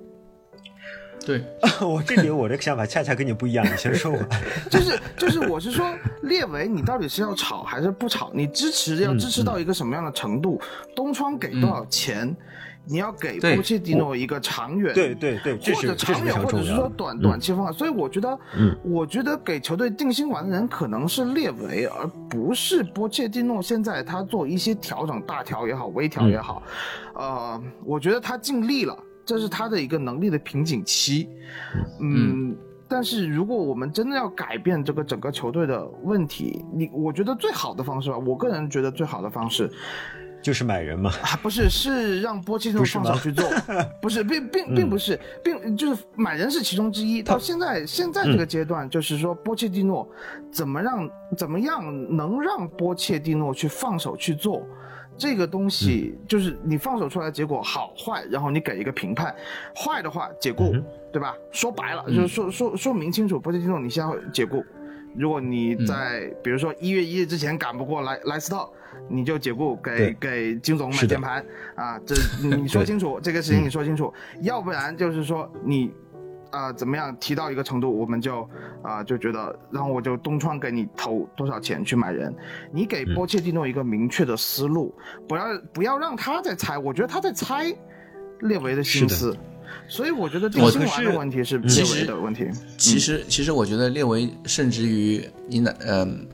[1.25, 1.43] 对，
[1.81, 4.27] 我这里我的想法恰恰跟你不一样，你先说吧。
[4.71, 5.87] 就 是就是，我是说，
[6.23, 8.31] 列维，你到底是要炒还是不炒？
[8.35, 10.61] 你支持要支持到一个什么样的程度？
[10.95, 12.35] 东窗给多少钱？
[12.87, 17.73] 你要给波切蒂诺一个长远，对对对，或者长远，或者是说短短期方案。
[17.73, 23.63] 所以我觉得，嗯，我觉得给球队定心丸的人可能是列维，而不是波切蒂诺。
[23.63, 26.63] 现在他做一些调整，大调也好，微调也好，
[27.15, 28.95] 呃，我觉得他尽力了。
[29.25, 31.29] 这是他的一个能力的瓶颈期，
[32.01, 32.55] 嗯，
[32.87, 39.71] 但是如果我们真的要改变这个整个球队的问题，你我觉得最好的方式吧，我个人觉得最好的方式
[40.43, 41.11] 就是买人嘛，
[41.43, 43.49] 不是是让波切蒂诺放手去做，
[44.03, 47.23] 不是并并并不是并就是买人是其中之一。
[47.23, 50.07] 到现在现在这个阶段，就是说波切蒂诺
[50.53, 51.83] 怎么让怎么样
[52.15, 54.63] 能让波切蒂诺去放手去做。
[55.17, 59.35] 这个东西就是你放手出来，结果好坏，然后你给一个评判，
[59.75, 60.75] 坏的话解雇，
[61.13, 61.37] 对吧？
[61.51, 64.65] 说白了就是说说说明清楚，波切蒂诺你现在解雇，
[65.17, 68.69] 如果你在比如说一月一日之前赶不过莱莱斯特，
[69.09, 72.15] 你就解雇，给给金总买键盘啊，这
[72.47, 75.93] 你 说清楚这个事情，你说清楚，要不然就是说你。
[76.55, 77.15] 啊，怎么样？
[77.19, 78.49] 提到一个程度，我们就
[78.83, 82.33] 啊就觉得，然后我就东窗给你投多少钱去买人，
[82.73, 84.95] 你给波切蒂诺一个明确的思路，
[85.27, 87.75] 不要不要让他在猜，我觉得他在猜
[88.41, 89.37] 列维的心思，
[89.89, 92.49] 所以我觉得定心丸的问题是列维的问题。
[92.79, 96.27] 其实其实我觉得列维甚至于你哪嗯。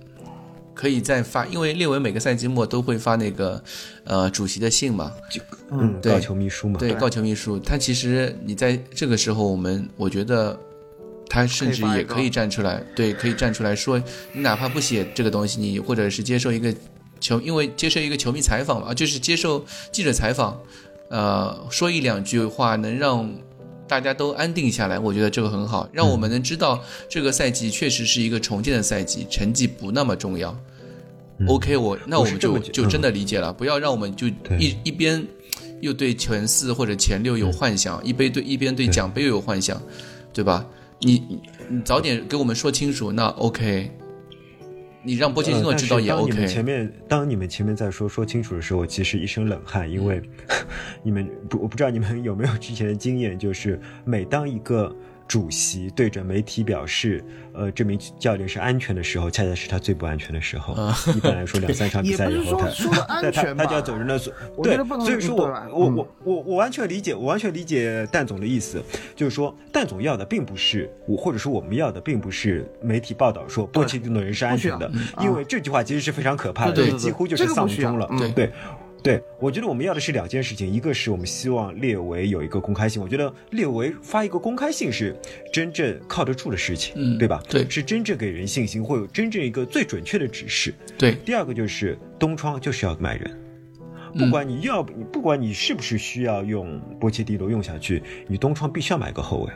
[0.81, 3.63] 可以再发，因为列维每个赛季末都会发那个，
[4.05, 5.39] 呃，主席的信嘛，就
[5.71, 7.59] 嗯，告球秘书嘛，对，告球秘书。
[7.59, 10.59] 他其实你在这个时候，我们我觉得
[11.29, 16.75] 他甚至也可以站出来，对，可以站出来说，你哪怕不写这个东西，你或者是接受一个
[17.21, 19.63] 球，因为接受一个球迷采访嘛，就是接受
[19.93, 20.59] 记者采访，
[21.11, 23.31] 呃，说一两句话能让
[23.91, 30.57] 大家都安定下来，我觉得这个很好，让我们能知道这个赛季确实是一个重建的赛季，成绩不那么重要。
[31.49, 34.29] OK，我那我们就就真的理解了，不要让我们就
[34.61, 35.27] 一一边
[35.81, 39.83] 又对前四或者前六有幻想，一杯对一边对奖杯又有幻想，
[40.33, 40.65] 对吧？
[41.01, 41.21] 你
[41.69, 43.91] 你早点给我们说清楚，那 OK。
[45.03, 46.31] 你让波切蒂诺知道也 OK。
[46.31, 50.23] 当你们前面当你们前面在说说清楚的时候，我其实一身冷汗，因为
[51.03, 54.95] 你们不我不知道你们有没有之前的经验，就是每当一个。
[55.31, 57.23] 主席对着媒体表示
[57.55, 60.75] ：“呃，这名教练是安全的时候，恰恰是他最不安全的时候。
[61.15, 62.61] 一般来说，两三场 比赛以后，
[63.07, 64.19] 他他他他就要走人了。
[64.61, 68.83] 对，所以说我我我我我完全理解，我完全理解蛋总的意思，
[69.15, 74.91] 就是说蛋总要的并不是我，或者说我们要的并不是媒体报道说波切蒂诺人是安全的，
[75.21, 78.11] 因为这句话其实是非常可怕的，几乎就是丧钟了。
[78.35, 78.51] 对。
[79.03, 85.17] 对，我觉得我们要的是两件事情，一个是我们希望列维有一个公开性，我觉得列维发一个公开信是
[85.53, 87.43] 真正靠得住的事情，嗯，对吧？
[87.49, 90.75] 对，是真正给人信心，会有真正一个最准确的指示。
[90.99, 93.41] 对，第二个就是东窗就是要买人，
[94.19, 99.53] 不管你要，不管你是不是需要用波切蒂诺用下去，你东窗必须要买个后卫。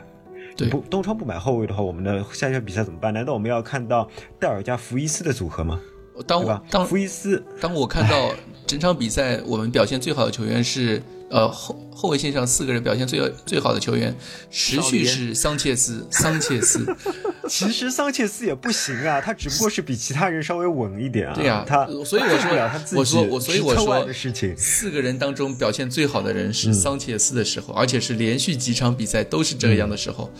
[0.57, 3.13] 对，不东窗不买后卫的话，我们的下一场比赛怎么办？
[3.13, 5.79] 难道我们要看到戴尔加福伊斯的组合吗？
[6.25, 8.31] 当我当福伊斯，当我看到
[8.65, 14.15] 整场比赛我们表现最好的球员是呃后后卫线上四个人表现最最好的球员，
[14.49, 16.85] 持续是桑切斯，桑切斯。
[17.47, 21.33] 其实桑切斯也不行啊，他只不过是比其他人稍微稳一点啊。
[21.35, 30.31] 对呀，他所以我说他自己我说我所以我说的事情，四个人当中表现最好的人是桑切斯的时候，而且是连续几场比赛都是这样的时候，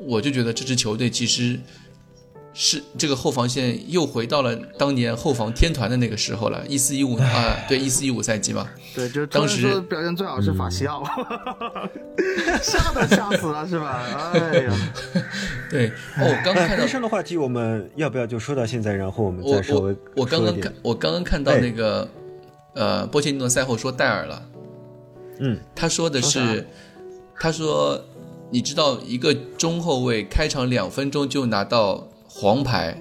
[0.00, 1.58] 我就觉得这支球队其实。
[2.56, 8.64] 是这个后防线又回到了当年后防天团的那个时候了，一四一五啊，对，一四一五赛季嘛。
[8.94, 11.02] 对，就当时表现最好是法西奥，
[12.62, 14.00] 吓都吓死了是吧？
[14.32, 14.92] 哎呀，
[15.68, 15.88] 对。
[16.16, 18.94] 哦，刚刚看到医生的话题，我们要不要就说到现在？
[18.94, 22.08] 然后我们再稍微我刚刚看，我刚刚看到那个
[22.74, 24.42] 呃，波切蒂诺赛后说戴尔了。
[25.40, 26.64] 嗯，他说的是，
[27.40, 28.00] 他说，
[28.50, 32.06] 你知道一个中后卫开场两分钟就拿到。
[32.36, 33.00] 黄牌，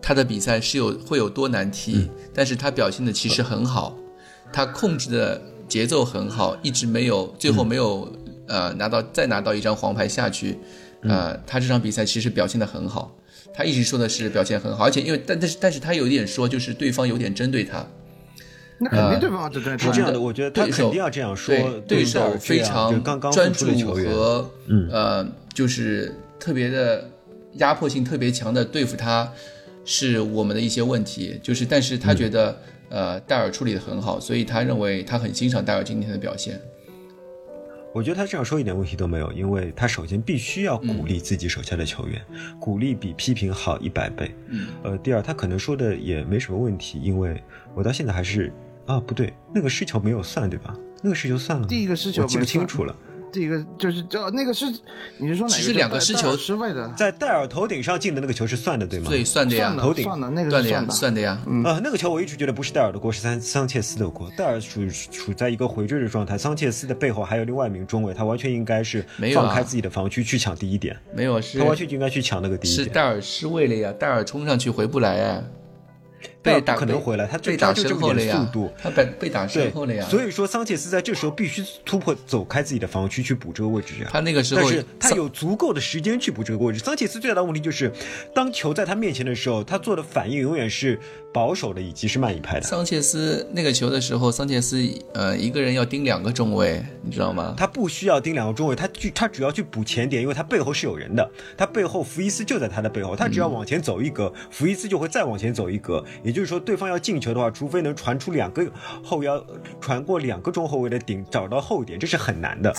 [0.00, 3.96] 他的比赛是有会有多难踢，但是他表现的其实很好，
[4.52, 8.08] 他控制的节奏很好，一直没有最后没有
[8.46, 10.56] 呃拿到再拿到一张黄牌下去，
[11.02, 13.12] 呃，他这场比赛其实表现的很好，
[13.52, 17.84] 他一直说的是表现很好，而且因为但但是但是他有一点说就是对方有点针对他，
[18.78, 19.52] 那肯定对方。
[19.52, 21.52] 是这样的，我觉得他肯定要这样说。
[21.88, 24.88] 对，对手非常专注和嗯。
[24.92, 27.10] 呃，就是特别的
[27.58, 29.32] 压迫性特别强的对付他，
[29.84, 31.38] 是我们的一些问题。
[31.42, 36.60] 就是，但是他觉得呃戴尔处理的很好，所以他认为他很欣赏戴尔今天的表现。
[37.94, 42.20] 我觉得他这样说一点问题都没有，因为他首先必须要鼓励自己手下的球员，
[42.60, 44.34] 鼓励比批评好一百倍。
[44.48, 47.42] 嗯，呃，第二，他可能说的也没什么问题，因为
[47.74, 48.52] 我到现在还是
[48.84, 50.76] 啊，不对，那个失球没有算对吧？
[51.02, 52.94] 那个失球算了，第一个失球我记不清楚了。
[53.32, 54.66] 第一个就是这那个是，
[55.18, 55.60] 你是说哪个？
[55.60, 59.10] 其实两个失球失位的，在戴尔头顶上进的那个球是算的，对吗？
[59.10, 61.38] 对，算的呀，头顶算的那个算的呀，算的呀。
[61.64, 64.30] 啊，那个球我一直觉得不是戴尔的锅，是桑桑切斯的锅。
[64.36, 70.96] 戴尔处处在一个回追的状态，桑切斯的背后还有另外一名中卫，他完全应该是放开自己的防区去抢第一点。
[71.14, 72.84] 没有，是他完全就应该去抢那个第一点。
[72.84, 75.42] 是戴尔失位了呀，戴尔冲上去回不来啊。
[76.54, 80.06] 被打可能回来，他被打身后了呀，速度，他被被打身后了呀。
[80.08, 84.08] 所以说桑切斯在这时候必须突破，走开自己的防区去补这个位置呀。
[84.12, 86.78] 他那个时候，但是他有足够的时间去补这个位置。
[86.78, 87.92] 桑切斯最大的问题就是，
[88.34, 90.98] 当球在他面前的时候，他做的反应永远是
[91.32, 92.66] 保守的，以及是慢一拍的。
[92.66, 94.82] 桑切斯那个球的时候，桑切斯
[95.12, 97.54] 呃一个人要盯两个中卫，你知道吗？
[97.56, 107.16] 他不需要盯两个中卫，他去他主要去补前点，因为他背后是有人的，他背后福伊斯就在他的背后，他只要往前走一格，福伊斯就会再往前走一格，也就是说对方要进。
[107.18, 108.70] 球的话，除非能传出两个
[109.02, 109.42] 后腰，
[109.80, 112.70] 传过两个中后卫的顶，找到后点，这是很难的。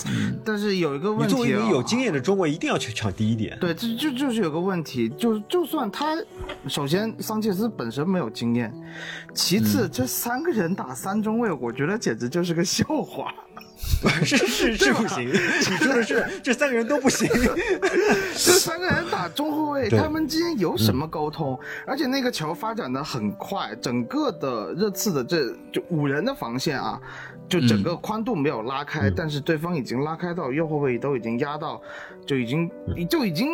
[0.44, 3.58] 但是有一个问题，你作为一名有经验的中卫，一定要去抢第一点。
[3.60, 6.16] 对，这就就是有个问题，就就算他，
[6.68, 8.72] 首先桑切斯本身没有经验，
[9.34, 13.34] 其次这三个人打三中卫，我觉得简直就是个笑话。
[14.24, 17.28] 是是是不行，你说的是这三个人都不行。
[18.34, 21.58] 这三个人打中后卫，他们之间有什么沟通？
[21.86, 27.00] 而且那个球发展的很快，整个的热刺的这就五人的防线啊，
[27.48, 31.80] 就整个宽度没有拉开，但是对方已经拉开到右后卫都已经压到，
[32.26, 32.70] 就已经
[33.08, 33.48] 就已经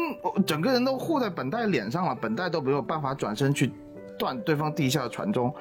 [0.47, 3.71] 整个人都护在本代脸上了，本代都没有办法转身去。
[4.19, 5.53] 断对方地下的传中，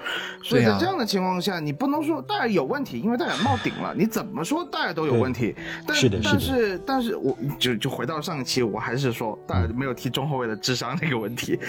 [0.44, 5.56] 所以在这样的情况下，你不能说戴尔有问题，因为戴尔冒顶了， 你怎么说戴尔都有问题。
[5.88, 11.60] 但是的，但是但是我就就回到上一期，我还是说戴尔没有踢中后卫的智商那个问题，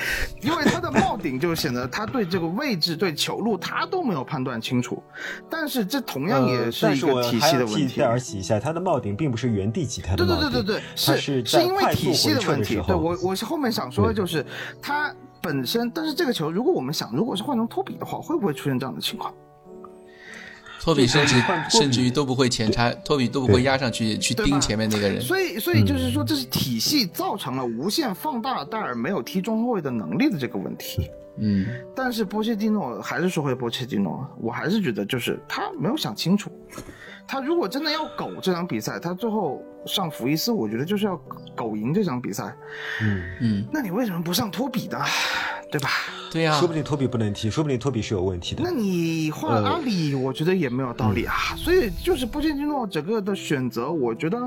[0.40, 5.03] 因为他的冒顶就显得他对这个位置、对球路他都没有判断清楚。
[5.51, 8.01] 但是这同样也是一个体系的问题。
[8.01, 12.81] 戴尔洗一下，他的冒顶并不是原地起他的对对对对对，是是因为体系的问题。
[12.87, 14.44] 对我我是后面想说的就是
[14.81, 15.14] 他。
[15.44, 19.35] 本身，但是这个球，如果我们想，如果是换成托比的话，会不会出现这样的情况？
[20.80, 21.37] 托比甚至
[21.68, 25.20] 甚至于都不会前插，托比都不会压上去去盯前面那个人。
[25.20, 31.11] 所以，所以就是说，这是体系造成了无限放大了戴尔没有踢中后卫的能力的这个问题。
[31.38, 36.50] 嗯，但是波切蒂诺还是说回波切蒂诺，我还是觉得就是他没有想清楚。
[37.26, 41.16] 他如果真的要苟这场比赛，他最后上福伊斯，我觉得就是要
[41.55, 42.55] 苟赢这场比赛。
[43.03, 44.99] 嗯嗯，那你为什么不上托比呢？
[45.70, 45.88] 对吧？
[46.31, 48.62] 对呀，说不定托比不能踢，说不定托比是有问题的。
[48.64, 51.35] 那你换阿里，我觉得也没有道理啊。
[51.57, 54.38] 所以就是波切蒂诺整个的选择，我觉得。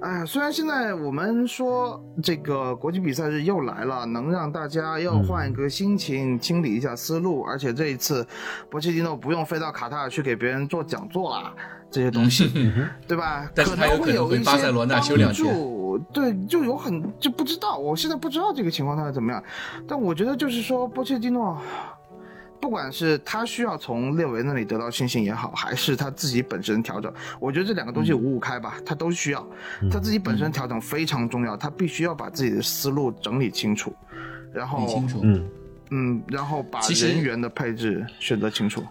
[0.00, 8.26] 哎，虽然现在我们说这个国际比赛日又来了，能让大家要换一个心情，清理一下思路，而且这一次，
[8.70, 11.52] 波切蒂诺不用飞到卡塔尔去给别人做讲座了，
[11.90, 12.48] 这些东西，
[13.08, 13.50] 对吧？
[13.56, 19.42] 可能会有一些帮助，对，就有很就不知道，我现在不知道这个情况他是怎么样，
[19.86, 21.60] 但我觉得就是说波切蒂诺。
[22.60, 29.46] 不管是他需要从列维那里得到信心也好，还是他自己本身调整，我觉得这两个东西五五开吧，他都需要。
[29.90, 33.92] 他自己本身调整非常重要，他必须要把自己的思路整理清楚，
[34.52, 35.48] 然后清楚，嗯
[35.90, 38.82] 嗯，然后把人员的配置选择清楚。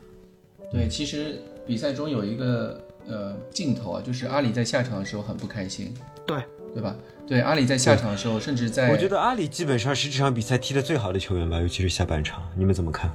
[0.71, 5.93] 对，其实比赛中有一个呃镜头啊，就是阿里在下场的时候很不开心。
[6.25, 6.41] 对，
[6.73, 6.95] 对吧？
[7.27, 13.13] 对，阿里在下场的时候，甚至在我觉得阿里基本上是这场比赛踢的最好的球员吧，尤其是下半场，你们怎么看？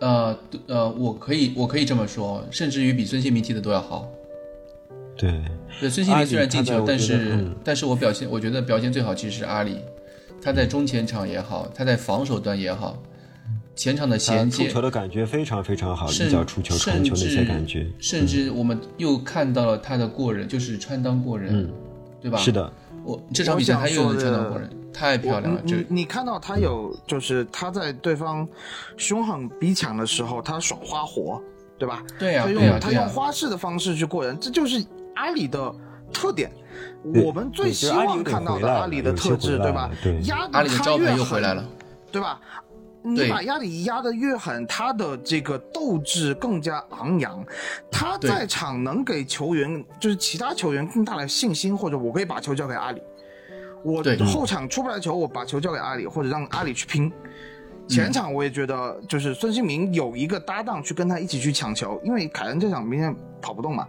[0.00, 4.08] 呃呃，我可以我可以这么说，甚至于比孙兴民踢的都要好。
[5.16, 5.32] 对，
[5.80, 9.78] 对，孙兴民虽然进球，但是但是我表现，我觉得表现最好其实是阿里，
[10.42, 13.02] 他在中前场也好，他在防守端也好，
[13.74, 21.70] 前场的衔接，出球的感觉非常非常好，一脚出球传球那些感觉，甚至我们又看到了他的过人，就是穿裆过人，
[22.20, 22.36] 对吧？
[22.36, 22.70] 是的。
[23.06, 25.62] 我这场比赛他又能穿到过人，太漂亮了。
[25.62, 28.46] 就你看到他有，就是他在对方
[28.96, 31.40] 凶狠逼抢的时候，他耍花活，
[31.78, 32.02] 对吧？
[32.18, 34.84] 对呀，他用他用花式的方式去过人，这就是
[35.14, 35.72] 阿里的
[36.12, 36.50] 特点。
[37.24, 39.88] 我们最希望看到的阿里的特质，对吧？
[40.02, 41.64] 对，压阿里的招牌又回来了，
[42.10, 42.40] 对吧？
[43.08, 47.44] 你把亚里压得越狠，他的这个斗志更加昂扬，
[47.88, 53.00] 他在场能给球员就是其他球员更大的信心，或者我可以把球交给阿里，
[53.84, 54.18] 我对。
[54.24, 57.12] 后场出不来球，我把球交给阿里，或者让阿里去拼。
[57.88, 63.86] 前场我也觉得，就是孙兴民有一个搭档去跟他一起去抢球，因为凯恩这场明显跑不动嘛。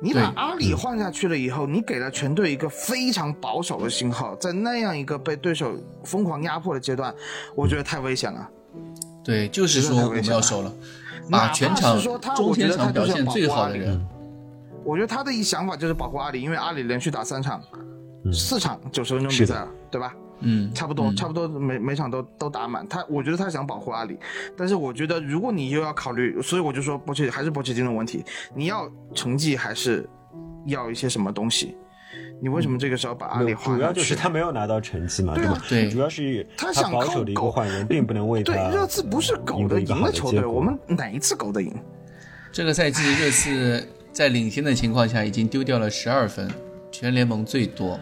[0.00, 7.14] 你把阿里换下去了以后，你给了全队一个非常保守的信号，在那样一个被对手疯狂压迫的阶段，
[7.54, 8.48] 我觉得太危险了。
[9.24, 10.72] 对，就是说我们太危险了要收了，
[11.28, 14.06] 哪怕把全场是说他中我觉前场表得他就是要现最保护阿里好的人，
[14.84, 17.60] 我觉得他的一想法就是保护阿里，因为阿里连续打三场，
[18.32, 20.14] 四场九十分钟比赛了，对吧？
[20.40, 22.86] 嗯，差不多，嗯差不多每每场都都打满。
[22.88, 24.18] 他，我觉得他想保护阿里，
[24.56, 28.24] 但是我觉得如果你又要考虑，所以我就说波切还是波切蒂诺问题，
[28.54, 30.08] 你要成绩还是
[30.66, 31.76] 要一些什么东西？
[32.40, 33.92] 你为什么这个时候把阿里没有主要？
[33.92, 35.62] 就是他没有拿到成绩嘛，对啊吧？
[35.68, 41.74] 对主要是他想靠保守的一个狗换人，并不能为他对热刺不是狗的赢的球队，我们哪一次狗的赢？
[42.52, 46.48] 这个赛季热刺在领先的情况下已经丢掉了十二分，
[46.92, 47.98] 全联盟最多。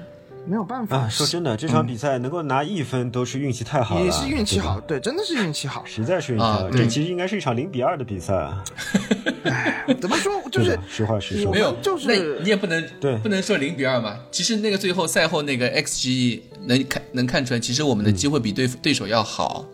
[0.49, 5.84] 没有办法，啊，说真的，这场比赛能够拿一分都是运气太好了，也是运气好，对，真的是运气好。
[5.84, 6.51] 实在是运气好。
[6.51, 8.62] 啊这其实应该是一场零比二的比赛啊，
[10.01, 10.32] 怎么说？
[10.51, 10.78] 就是？
[10.88, 14.16] 实话实说，没有，就是那你也不能对不能说零比二嘛。
[14.30, 19.66] 其实那个最后赛后那个 XG 能看能看出来，其实我们的机会比对对手要好，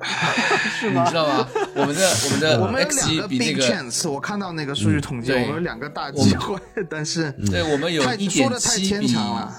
[0.78, 1.48] 是你知道吗？
[1.74, 6.58] 我们的我们的我们有两 XG 个比那 big 个，chance，我看到那个数据统计，对我们有两个大机会，
[6.90, 9.52] 但是对我们有太一点说的太七比牵强了。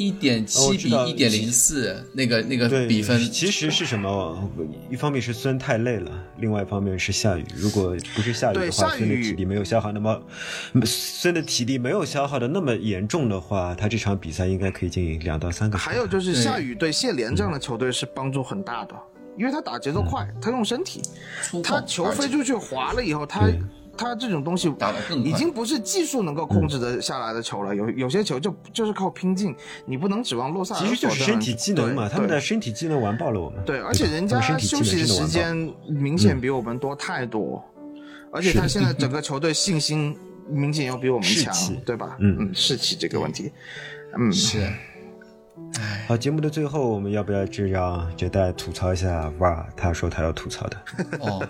[0.00, 4.50] 一点哦七比一点零四，那个那个比分，其实是什么？
[4.90, 7.44] 一方面是孙太累了，另外一方面是下雨。
[7.54, 10.18] 如果不是下雨的话，孙的体力没有消耗那么，
[10.86, 15.76] 孙的体力没有消耗的那么严重的话，他这场比赛应该可以进两到三个。
[15.76, 18.94] 还有就是对下雨对谢联这样的球队是帮助很大的，
[19.36, 21.02] 因为他打节奏快，他用身体，
[21.62, 23.60] 他球飞出去滑了以后，他对
[24.00, 33.62] 他这种东西打得更已经不是技术能够控制的下来的球了，有有些球就就是靠拼劲，你不能指望洛萨尔其实就是身体机能嘛，他们的身体机能完爆了我们。
[33.66, 35.54] 对，而且人家休息的时间
[35.86, 37.62] 明显比我们多太多，
[38.32, 40.16] 而且他现在整个球队信心
[40.48, 42.16] 明显要比我们强，对吧？
[42.20, 42.36] 嗯。
[42.40, 43.52] 嗯，士气这个问题，
[44.18, 44.60] 嗯，是，
[45.78, 49.66] 哎，好，节目的最后，我们要不要就让杰代吐槽一下哇？
[49.76, 50.76] 他说他要吐槽的，
[51.20, 51.46] 哦，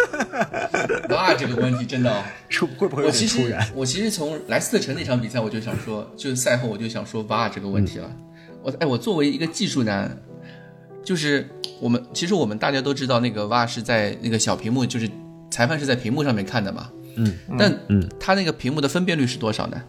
[1.10, 2.24] 哇，这个问题真的、
[2.78, 3.68] 会不会有我其实点突然？
[3.74, 8.10] 我其实从莱斯特城那场比赛我就想说，就是赛后我就想说 VAR 这个问题了。
[8.62, 10.10] 我哎，我作为一个技术男，
[11.04, 11.48] 就是
[11.80, 15.10] 我们其实我们大家都知道那个 VAR 是在那个小屏幕，就是
[15.50, 16.90] 裁判是在屏幕上面看的嘛。
[17.16, 19.82] 嗯，但嗯，他那个屏幕的分辨率是多少呢？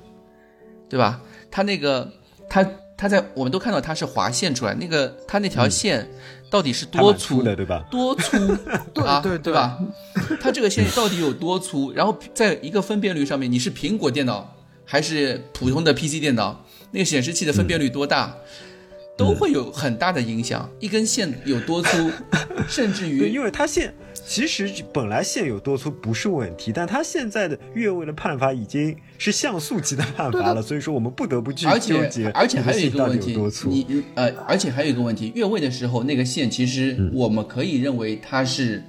[0.88, 1.22] 对吧？
[1.50, 2.12] 他那个
[2.50, 2.64] 他
[2.98, 6.08] 他在我们都看到他是划线出来，那个他那条线
[6.56, 7.84] 到底是多粗粗的，对吧？
[7.92, 8.38] 多粗
[9.04, 9.78] 啊，对对吧？
[10.40, 11.92] 它这个线到底有多粗？
[11.92, 18.34] 然后在一个分辨率上面，你是苹果电脑还是普通的 PC 电脑，那个显示器的分辨率多大，
[19.18, 20.70] 都会有很大的影响。
[20.80, 22.12] 一根线有多粗，
[22.68, 23.94] 甚至对，于因为它线
[24.28, 33.38] 其实本来线有多粗不是问题，但它现在的越位的判罚已经是像素级的判罚了，所以说我们不得不去而纠结且，而且还有一个问题。
[33.66, 38.84] 你呃，而且还有一个问题，越位的时候那个线其实嗯我们可以认为它是，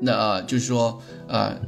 [0.00, 1.58] 那、呃、就是说呃，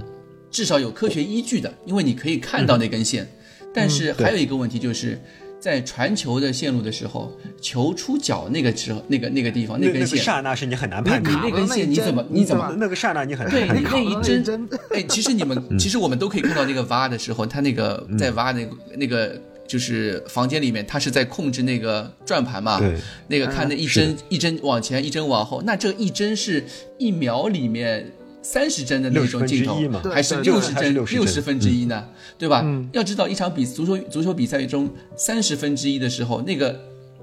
[0.50, 3.26] 至少有科学依据的，因为你可以看到那根线。
[3.72, 5.18] 但是还有一个问题就是。
[5.64, 12.76] 在传球的线路的时候，球出脚那个时候，那个那个地方那那个根线，刹那是你很难判定的，你那根线你怎么你怎么？
[12.78, 13.88] 那个刹那你很难判定。
[13.90, 22.94] 那一针针，哎，其实你们， 其实我们都可以看到那个挖的时候，他那个在挖那个那个就是房间里面，他是在控制那个转盘嘛，对，
[23.28, 26.62] 那个看那一针一针往前，一针往后，那这一针是
[26.98, 28.12] 一秒里面
[28.44, 32.06] 三十帧的那种镜头60分之一嘛，还是六十还是帧60帧六十分之一呢？
[32.36, 32.86] 对吧嗯？
[32.92, 36.78] 要知道一场比足球足球比赛中三十分之一的时候，那个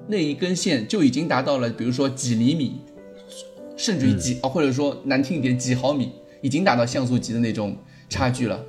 [0.07, 2.82] 那一根线就已经达到了，比如说几厘米，
[3.78, 6.11] 甚至于几啊，或者说难听一点几毫米，
[6.41, 7.78] 已经达到像素级的那种
[8.09, 8.59] 差距了。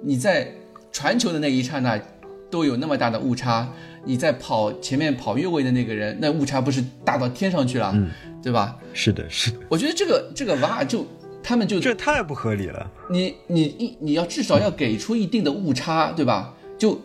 [0.00, 0.52] 你在
[0.92, 2.00] 传球的那一刹那
[2.48, 3.68] 都有那么大的误差，
[4.04, 7.92] 你在跑前面跑越位的那个人，那误差不是大到天上去了，
[8.40, 8.78] 对吧？
[8.94, 11.04] 是的，是的，我觉得这个这个娃就
[11.46, 12.90] 他们就这太不合理了。
[13.08, 16.52] 你你一你要至少要给出一定的误差，对吧？
[16.76, 17.00] 就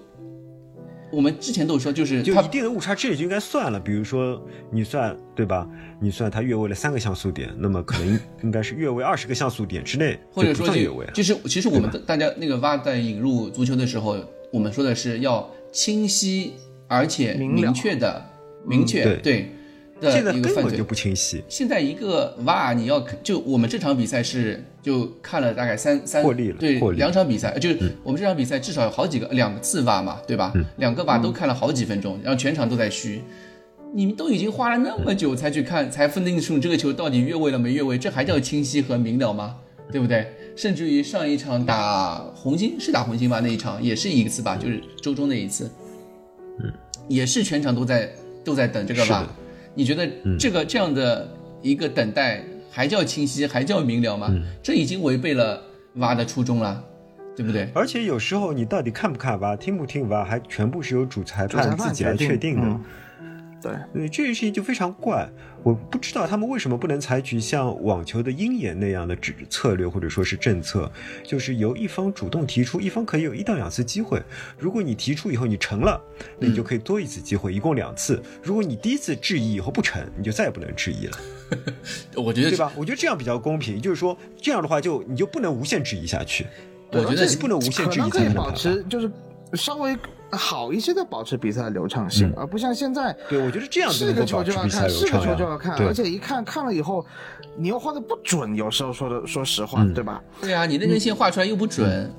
[1.12, 3.80] 我们之前都有说，就是他就一定的误差，这也就应该算了。
[3.80, 5.70] 比如说你算对吧？
[6.00, 11.06] 你算他越位了三个像素点，那么可能应 该是越位二十个像素点之内或者说这个算越位。
[11.14, 14.18] 就是其实我们大家那个 VAR 在引入足球的时候，
[14.52, 16.54] 我们说的是要清晰
[16.88, 18.26] 而且明确的
[18.66, 19.52] 明确对对。
[20.02, 20.84] 的现在一个犯罪根本就。
[20.84, 21.44] 不清晰。
[21.48, 30.52] 现在一个 VAR 你要看就我们这场比赛是就看了大概三三获利了对两场比赛，就是我们这场比赛至少有好几个两次 VAR 嘛，对吧？
[30.78, 33.22] 两个 VAR 都看了好几分钟，然后全场都在虚。
[33.94, 39.58] 你们都已经花了那么久才去看，才分定出这个球到底越位了没越位，这还叫清晰和明了吗？
[39.92, 40.26] 对不对？
[40.56, 45.70] 甚至于上一场打红星是打红星吧，那一场也是一次吧，就是周中那一次，
[46.64, 46.72] 嗯，
[47.10, 48.10] 也是全场都在
[48.46, 49.30] 都在等这个是 VAR 的。
[49.74, 50.10] 你觉得
[50.40, 51.30] 这个这样的
[51.62, 54.34] 一个等待还叫清晰，还叫明了吗？
[54.62, 55.62] 这已经违背了
[55.98, 56.84] VAR 的初衷了，
[57.36, 57.70] 对不对？
[57.74, 62.68] 而且有时候你到底看不看吧，听不听吧，还全部是由主裁判判自己来确定的。
[62.68, 62.82] 嗯
[63.62, 65.30] 对，对，这件事情就非常怪，
[65.64, 70.92] 我不知道他们为什么不能采取像网球的鹰眼那样的指策略或者说是政策，
[71.24, 74.22] 就是由一方主动提出，一方可以有一到两次机会。
[74.58, 76.02] 如果你提出以后你成了，
[76.40, 78.22] 那你就可以多一次机会，一共两次。
[78.42, 81.18] 如果你第一次质疑以后不成，你就再也不能质疑了，
[82.16, 82.72] 我觉得对吧？
[82.76, 86.46] 我觉得这样比较公平，就是说这样的话就你就不能无限质疑下去。
[86.92, 89.10] 我觉得你不能无限可质疑能可以保持就是
[89.54, 89.96] 稍微
[90.32, 97.06] 好一些的保持比赛的流畅性，而不像现在对，我觉得这样子是个球就要看，是个球就要看，而且一看看了以后，
[97.58, 100.24] 你又画的不准，有时候说的说实话，嗯对吧？
[100.42, 102.12] 对啊，你那根线画出来又不准，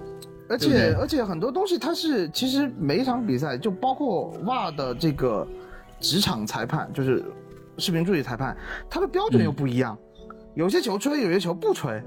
[0.48, 5.46] 而对对且而且很多东西它是其实每一场比赛，就包括 VAR 的这个
[6.00, 7.24] 职场裁判，就是
[7.78, 8.54] 视频助理裁判，
[8.90, 9.96] 他的标准又不一样，
[10.54, 12.00] 有些球吹，有些球不吹。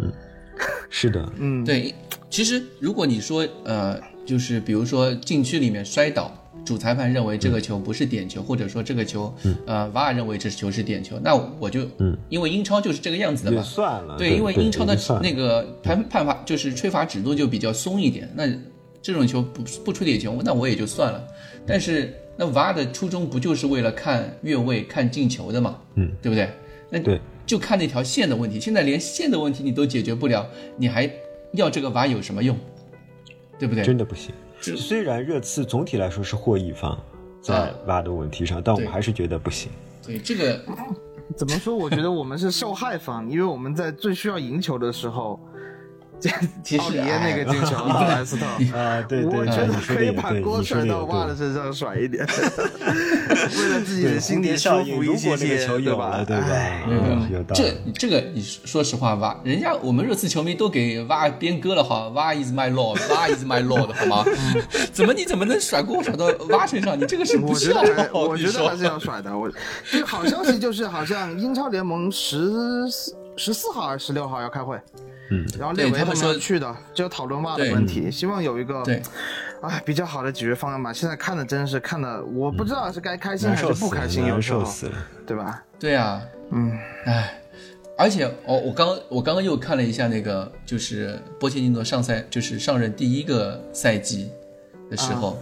[0.90, 1.94] 是的， 嗯，对，
[2.30, 6.32] 其实如果你说呃，就是比如说禁区里面摔倒，
[6.66, 9.34] 主裁判认为这个球不是点球，或者说这个球，
[9.68, 14.18] 呃瓦尔认为这球是点球，那我就，嗯，因为英超就是这个样子的嘛，算了。
[14.18, 18.48] 对，因为英超的那个判判罚就是吹罚尺度就比较松一点，那
[19.02, 21.24] 这种球不不吹点球，那我也就算了。
[21.68, 25.80] 但是那瓦尔的初衷不就是为了看越位、看进球的嘛？
[25.96, 26.50] 嗯，对不对？
[26.90, 28.60] 那对就看那条线的问题。
[28.60, 30.48] 现在连线的问题你都解决不了，
[30.78, 31.08] 你还
[31.54, 32.58] 要这个 VAR 有什么用？
[33.58, 33.84] 对不对？
[33.84, 34.34] 真的不行。
[34.60, 36.98] 虽然热刺总体来说是获益方，
[37.42, 39.72] 在啊挖的问题上，但我们还是觉得不行。
[40.04, 40.60] 对这个
[41.36, 41.76] 怎么说？
[41.76, 45.55] 我觉得我们是受害方，因为我们在最需要赢球的时候，这
[46.64, 48.46] 其实奥里耶那个进球，哎到莱斯特。
[48.78, 51.36] 啊，对对，我觉得可以把锅甩到袜的。
[51.36, 56.10] 身上甩一点， 为了自己的心理舒效应，服一些如果那个，球有吧？
[56.18, 56.46] 了，对吧？
[56.50, 57.92] 哎嗯，有道这理。
[57.94, 64.26] 这个你说实话挖，人家我们热刺球迷都给挖编歌了哈，挖 is my lord，挖 is my lord，好吗？
[64.94, 66.98] 怎么你怎么能甩锅甩到挖身上？
[67.00, 69.38] 你这个是不我觉孝得还，的，我觉得还是要甩的。
[69.38, 69.52] 我
[69.92, 74.80] 这个好消息就是，好像英超联盟十四十四号还是十六号要开会，
[75.32, 79.02] 嗯，然后列维他们说去的，就讨论袜的对问题，希望有一个对
[79.62, 80.94] 哎比较好的解决方案吧。
[80.94, 84.94] 现在看的真是看的，我不知道是该开心还是不开心，有难时候受死了。
[85.26, 85.64] 对吧？
[85.80, 86.22] 对啊，
[86.52, 87.42] 嗯，哎，
[87.98, 94.30] 而且哦，我刚我刚刚又看了一下那个，就是波切蒂诺上赛就是上任第一个赛季
[94.92, 95.40] 的时候，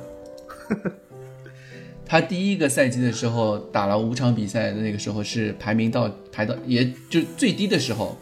[2.05, 8.17] 他第一个赛季的时候打了五场比赛的那个时候是排名到排到也就最低的时候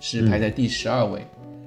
[0.00, 1.24] 是排在第十二位，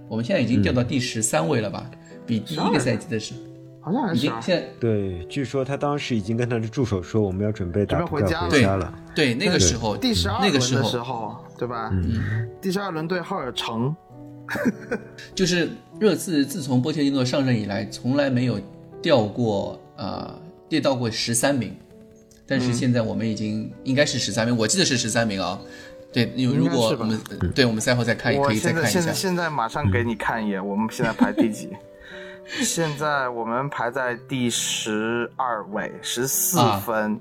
[0.09, 1.89] 我们现在已经掉到第十三位了吧？
[2.25, 3.39] 比第一个赛季的时候
[3.81, 4.15] 好像还是啊。
[4.15, 9.33] 已经现在对，据说他当时已经跟他的助手说，我们要准备打不盖准备回家了对。
[9.33, 11.89] 对那个时候第十二轮的那个时候对吧？
[11.93, 13.95] 嗯，第十二轮对赫尔城，
[15.35, 15.69] 就是
[15.99, 18.59] 热刺自从波切蒂诺上任以来，从来没有
[19.01, 20.33] 掉过呃
[20.67, 21.75] 跌到过十三名，
[22.47, 25.59] 但是现在我们已经应该是十三名，我记得是十三名啊。
[26.13, 29.13] 对，因为如果我们呃对我们赛后再看，我可以再看一下现在现在。
[29.13, 31.69] 现在马上给你看一眼，我们现在排第几？
[32.45, 37.19] 现在我们排在第十二位，十四啊分，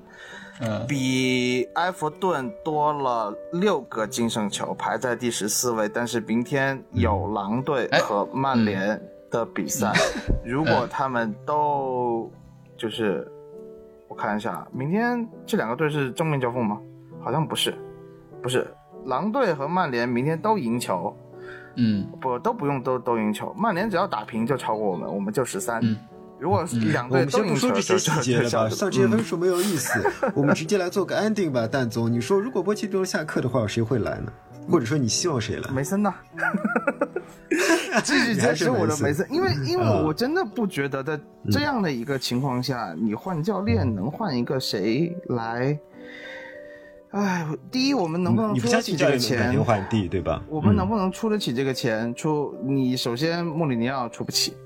[0.59, 5.87] 嗯，比埃弗顿多了六个净胜球，排在第十四位。
[5.87, 9.93] 但是明天有狼队哎和曼联的比 赛，
[10.45, 12.29] 如果他们都
[12.77, 13.25] 就是，
[14.09, 16.77] 我看一下，明天这两个队是正面交锋吗？
[17.23, 17.73] 好像不是，
[18.41, 18.67] 不是。
[19.05, 21.15] 狼队和曼联明天都赢球，
[21.75, 25.97] 嗯不都不用都都赢球，曼联只要打平就超过我们，我们就十三、嗯
[26.39, 29.97] 如果两队我们先不都赢球就，说这些细节了算这些分数没有意思。
[30.35, 32.11] 我们直接来做个 ending 吧，蛋总。
[32.11, 34.33] 你说如果波切蒂诺下课的话，谁会来呢？
[34.69, 35.71] 或者说你希望谁来？
[35.71, 36.13] 梅森呐，
[38.03, 41.17] 继续你还坚持我的梅森，因为因为啊我真的不觉得在
[41.49, 45.79] 这样的一个情况下，你换教练能换一个谁来？
[47.13, 49.63] 哎，第一，我们能不能你不出得起这个相信教练能改钱天？
[49.63, 50.41] 换地，对吧？
[50.49, 52.13] 我们能嗯不能出得起这个钱？
[52.15, 54.57] 出你首先穆里尼奥出不起，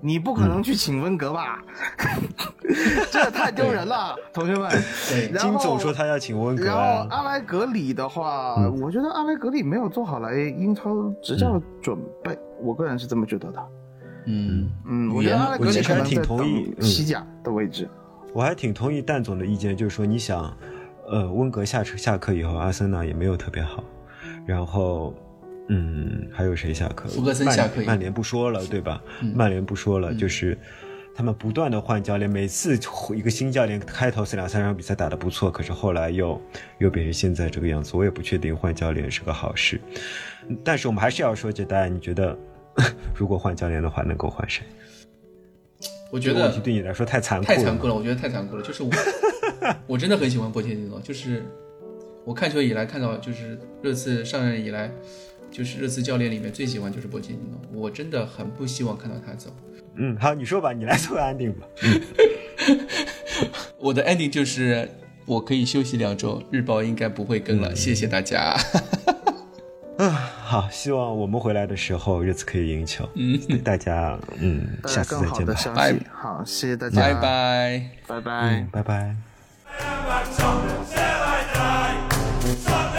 [0.00, 1.60] 你不可能去请温格吧？
[3.10, 4.70] 这太丢人了，同学们。
[5.08, 6.64] 对，金总说他要请温格。
[6.64, 13.68] 然后阿莱格里的话，我觉得阿莱格里没有做好来英超执教准备，我个人是这么觉得的。
[14.26, 17.90] 嗯嗯，我觉得阿莱格里可能挺同意西甲的位置。
[18.32, 20.56] 我还挺同意蛋总的意见，就是说你想，
[21.12, 23.84] 呃，温格下车下课以后，阿森纳也没有特别好，
[24.44, 25.14] 然后。
[25.68, 27.08] 嗯，还有谁下课？
[27.08, 27.82] 福格森下课。
[27.84, 29.00] 曼联不说了，对吧？
[29.32, 30.58] 曼联不说了，就是
[31.14, 32.76] 他们不断的换教练，每次
[33.14, 36.38] 一个新教练开头是两三场比赛打得不错，可是后来又
[36.78, 37.96] 又变成现在这个样子。
[37.96, 39.80] 我也不确定换教练是个好事，
[40.64, 42.36] 但是我们还是要说，这大家你觉得
[43.14, 44.64] 如果换教练的话，能够换谁？
[46.10, 47.94] 我觉得对你来说太残酷，太残酷了。
[47.94, 48.62] 我觉得太残酷了。
[48.62, 48.90] 就是我，
[49.86, 51.00] 我真的很喜欢波切蒂诺。
[51.00, 51.44] 就是
[52.24, 54.90] 我看球以来看到，就是热刺上任以来。
[55.50, 59.54] 就是热刺教练里面最喜欢就是波切蒂诺，我真的很不希望看到他走。
[59.96, 61.66] 嗯，好，你说吧，你来做 ending 吧。
[63.76, 64.88] 我的 ending 就是
[65.26, 68.56] 我可以休息两周，日报应该不会更了，谢谢大家。
[70.00, 73.06] 啊，好，希望我们回来的时候热刺可以赢球。
[73.14, 75.54] 嗯，大家，嗯，下次再见吧。
[75.74, 79.31] 拜，好，谢谢大家，拜拜，拜拜，拜拜。
[79.78, 82.54] Someday, till I die.
[82.56, 82.91] Someday.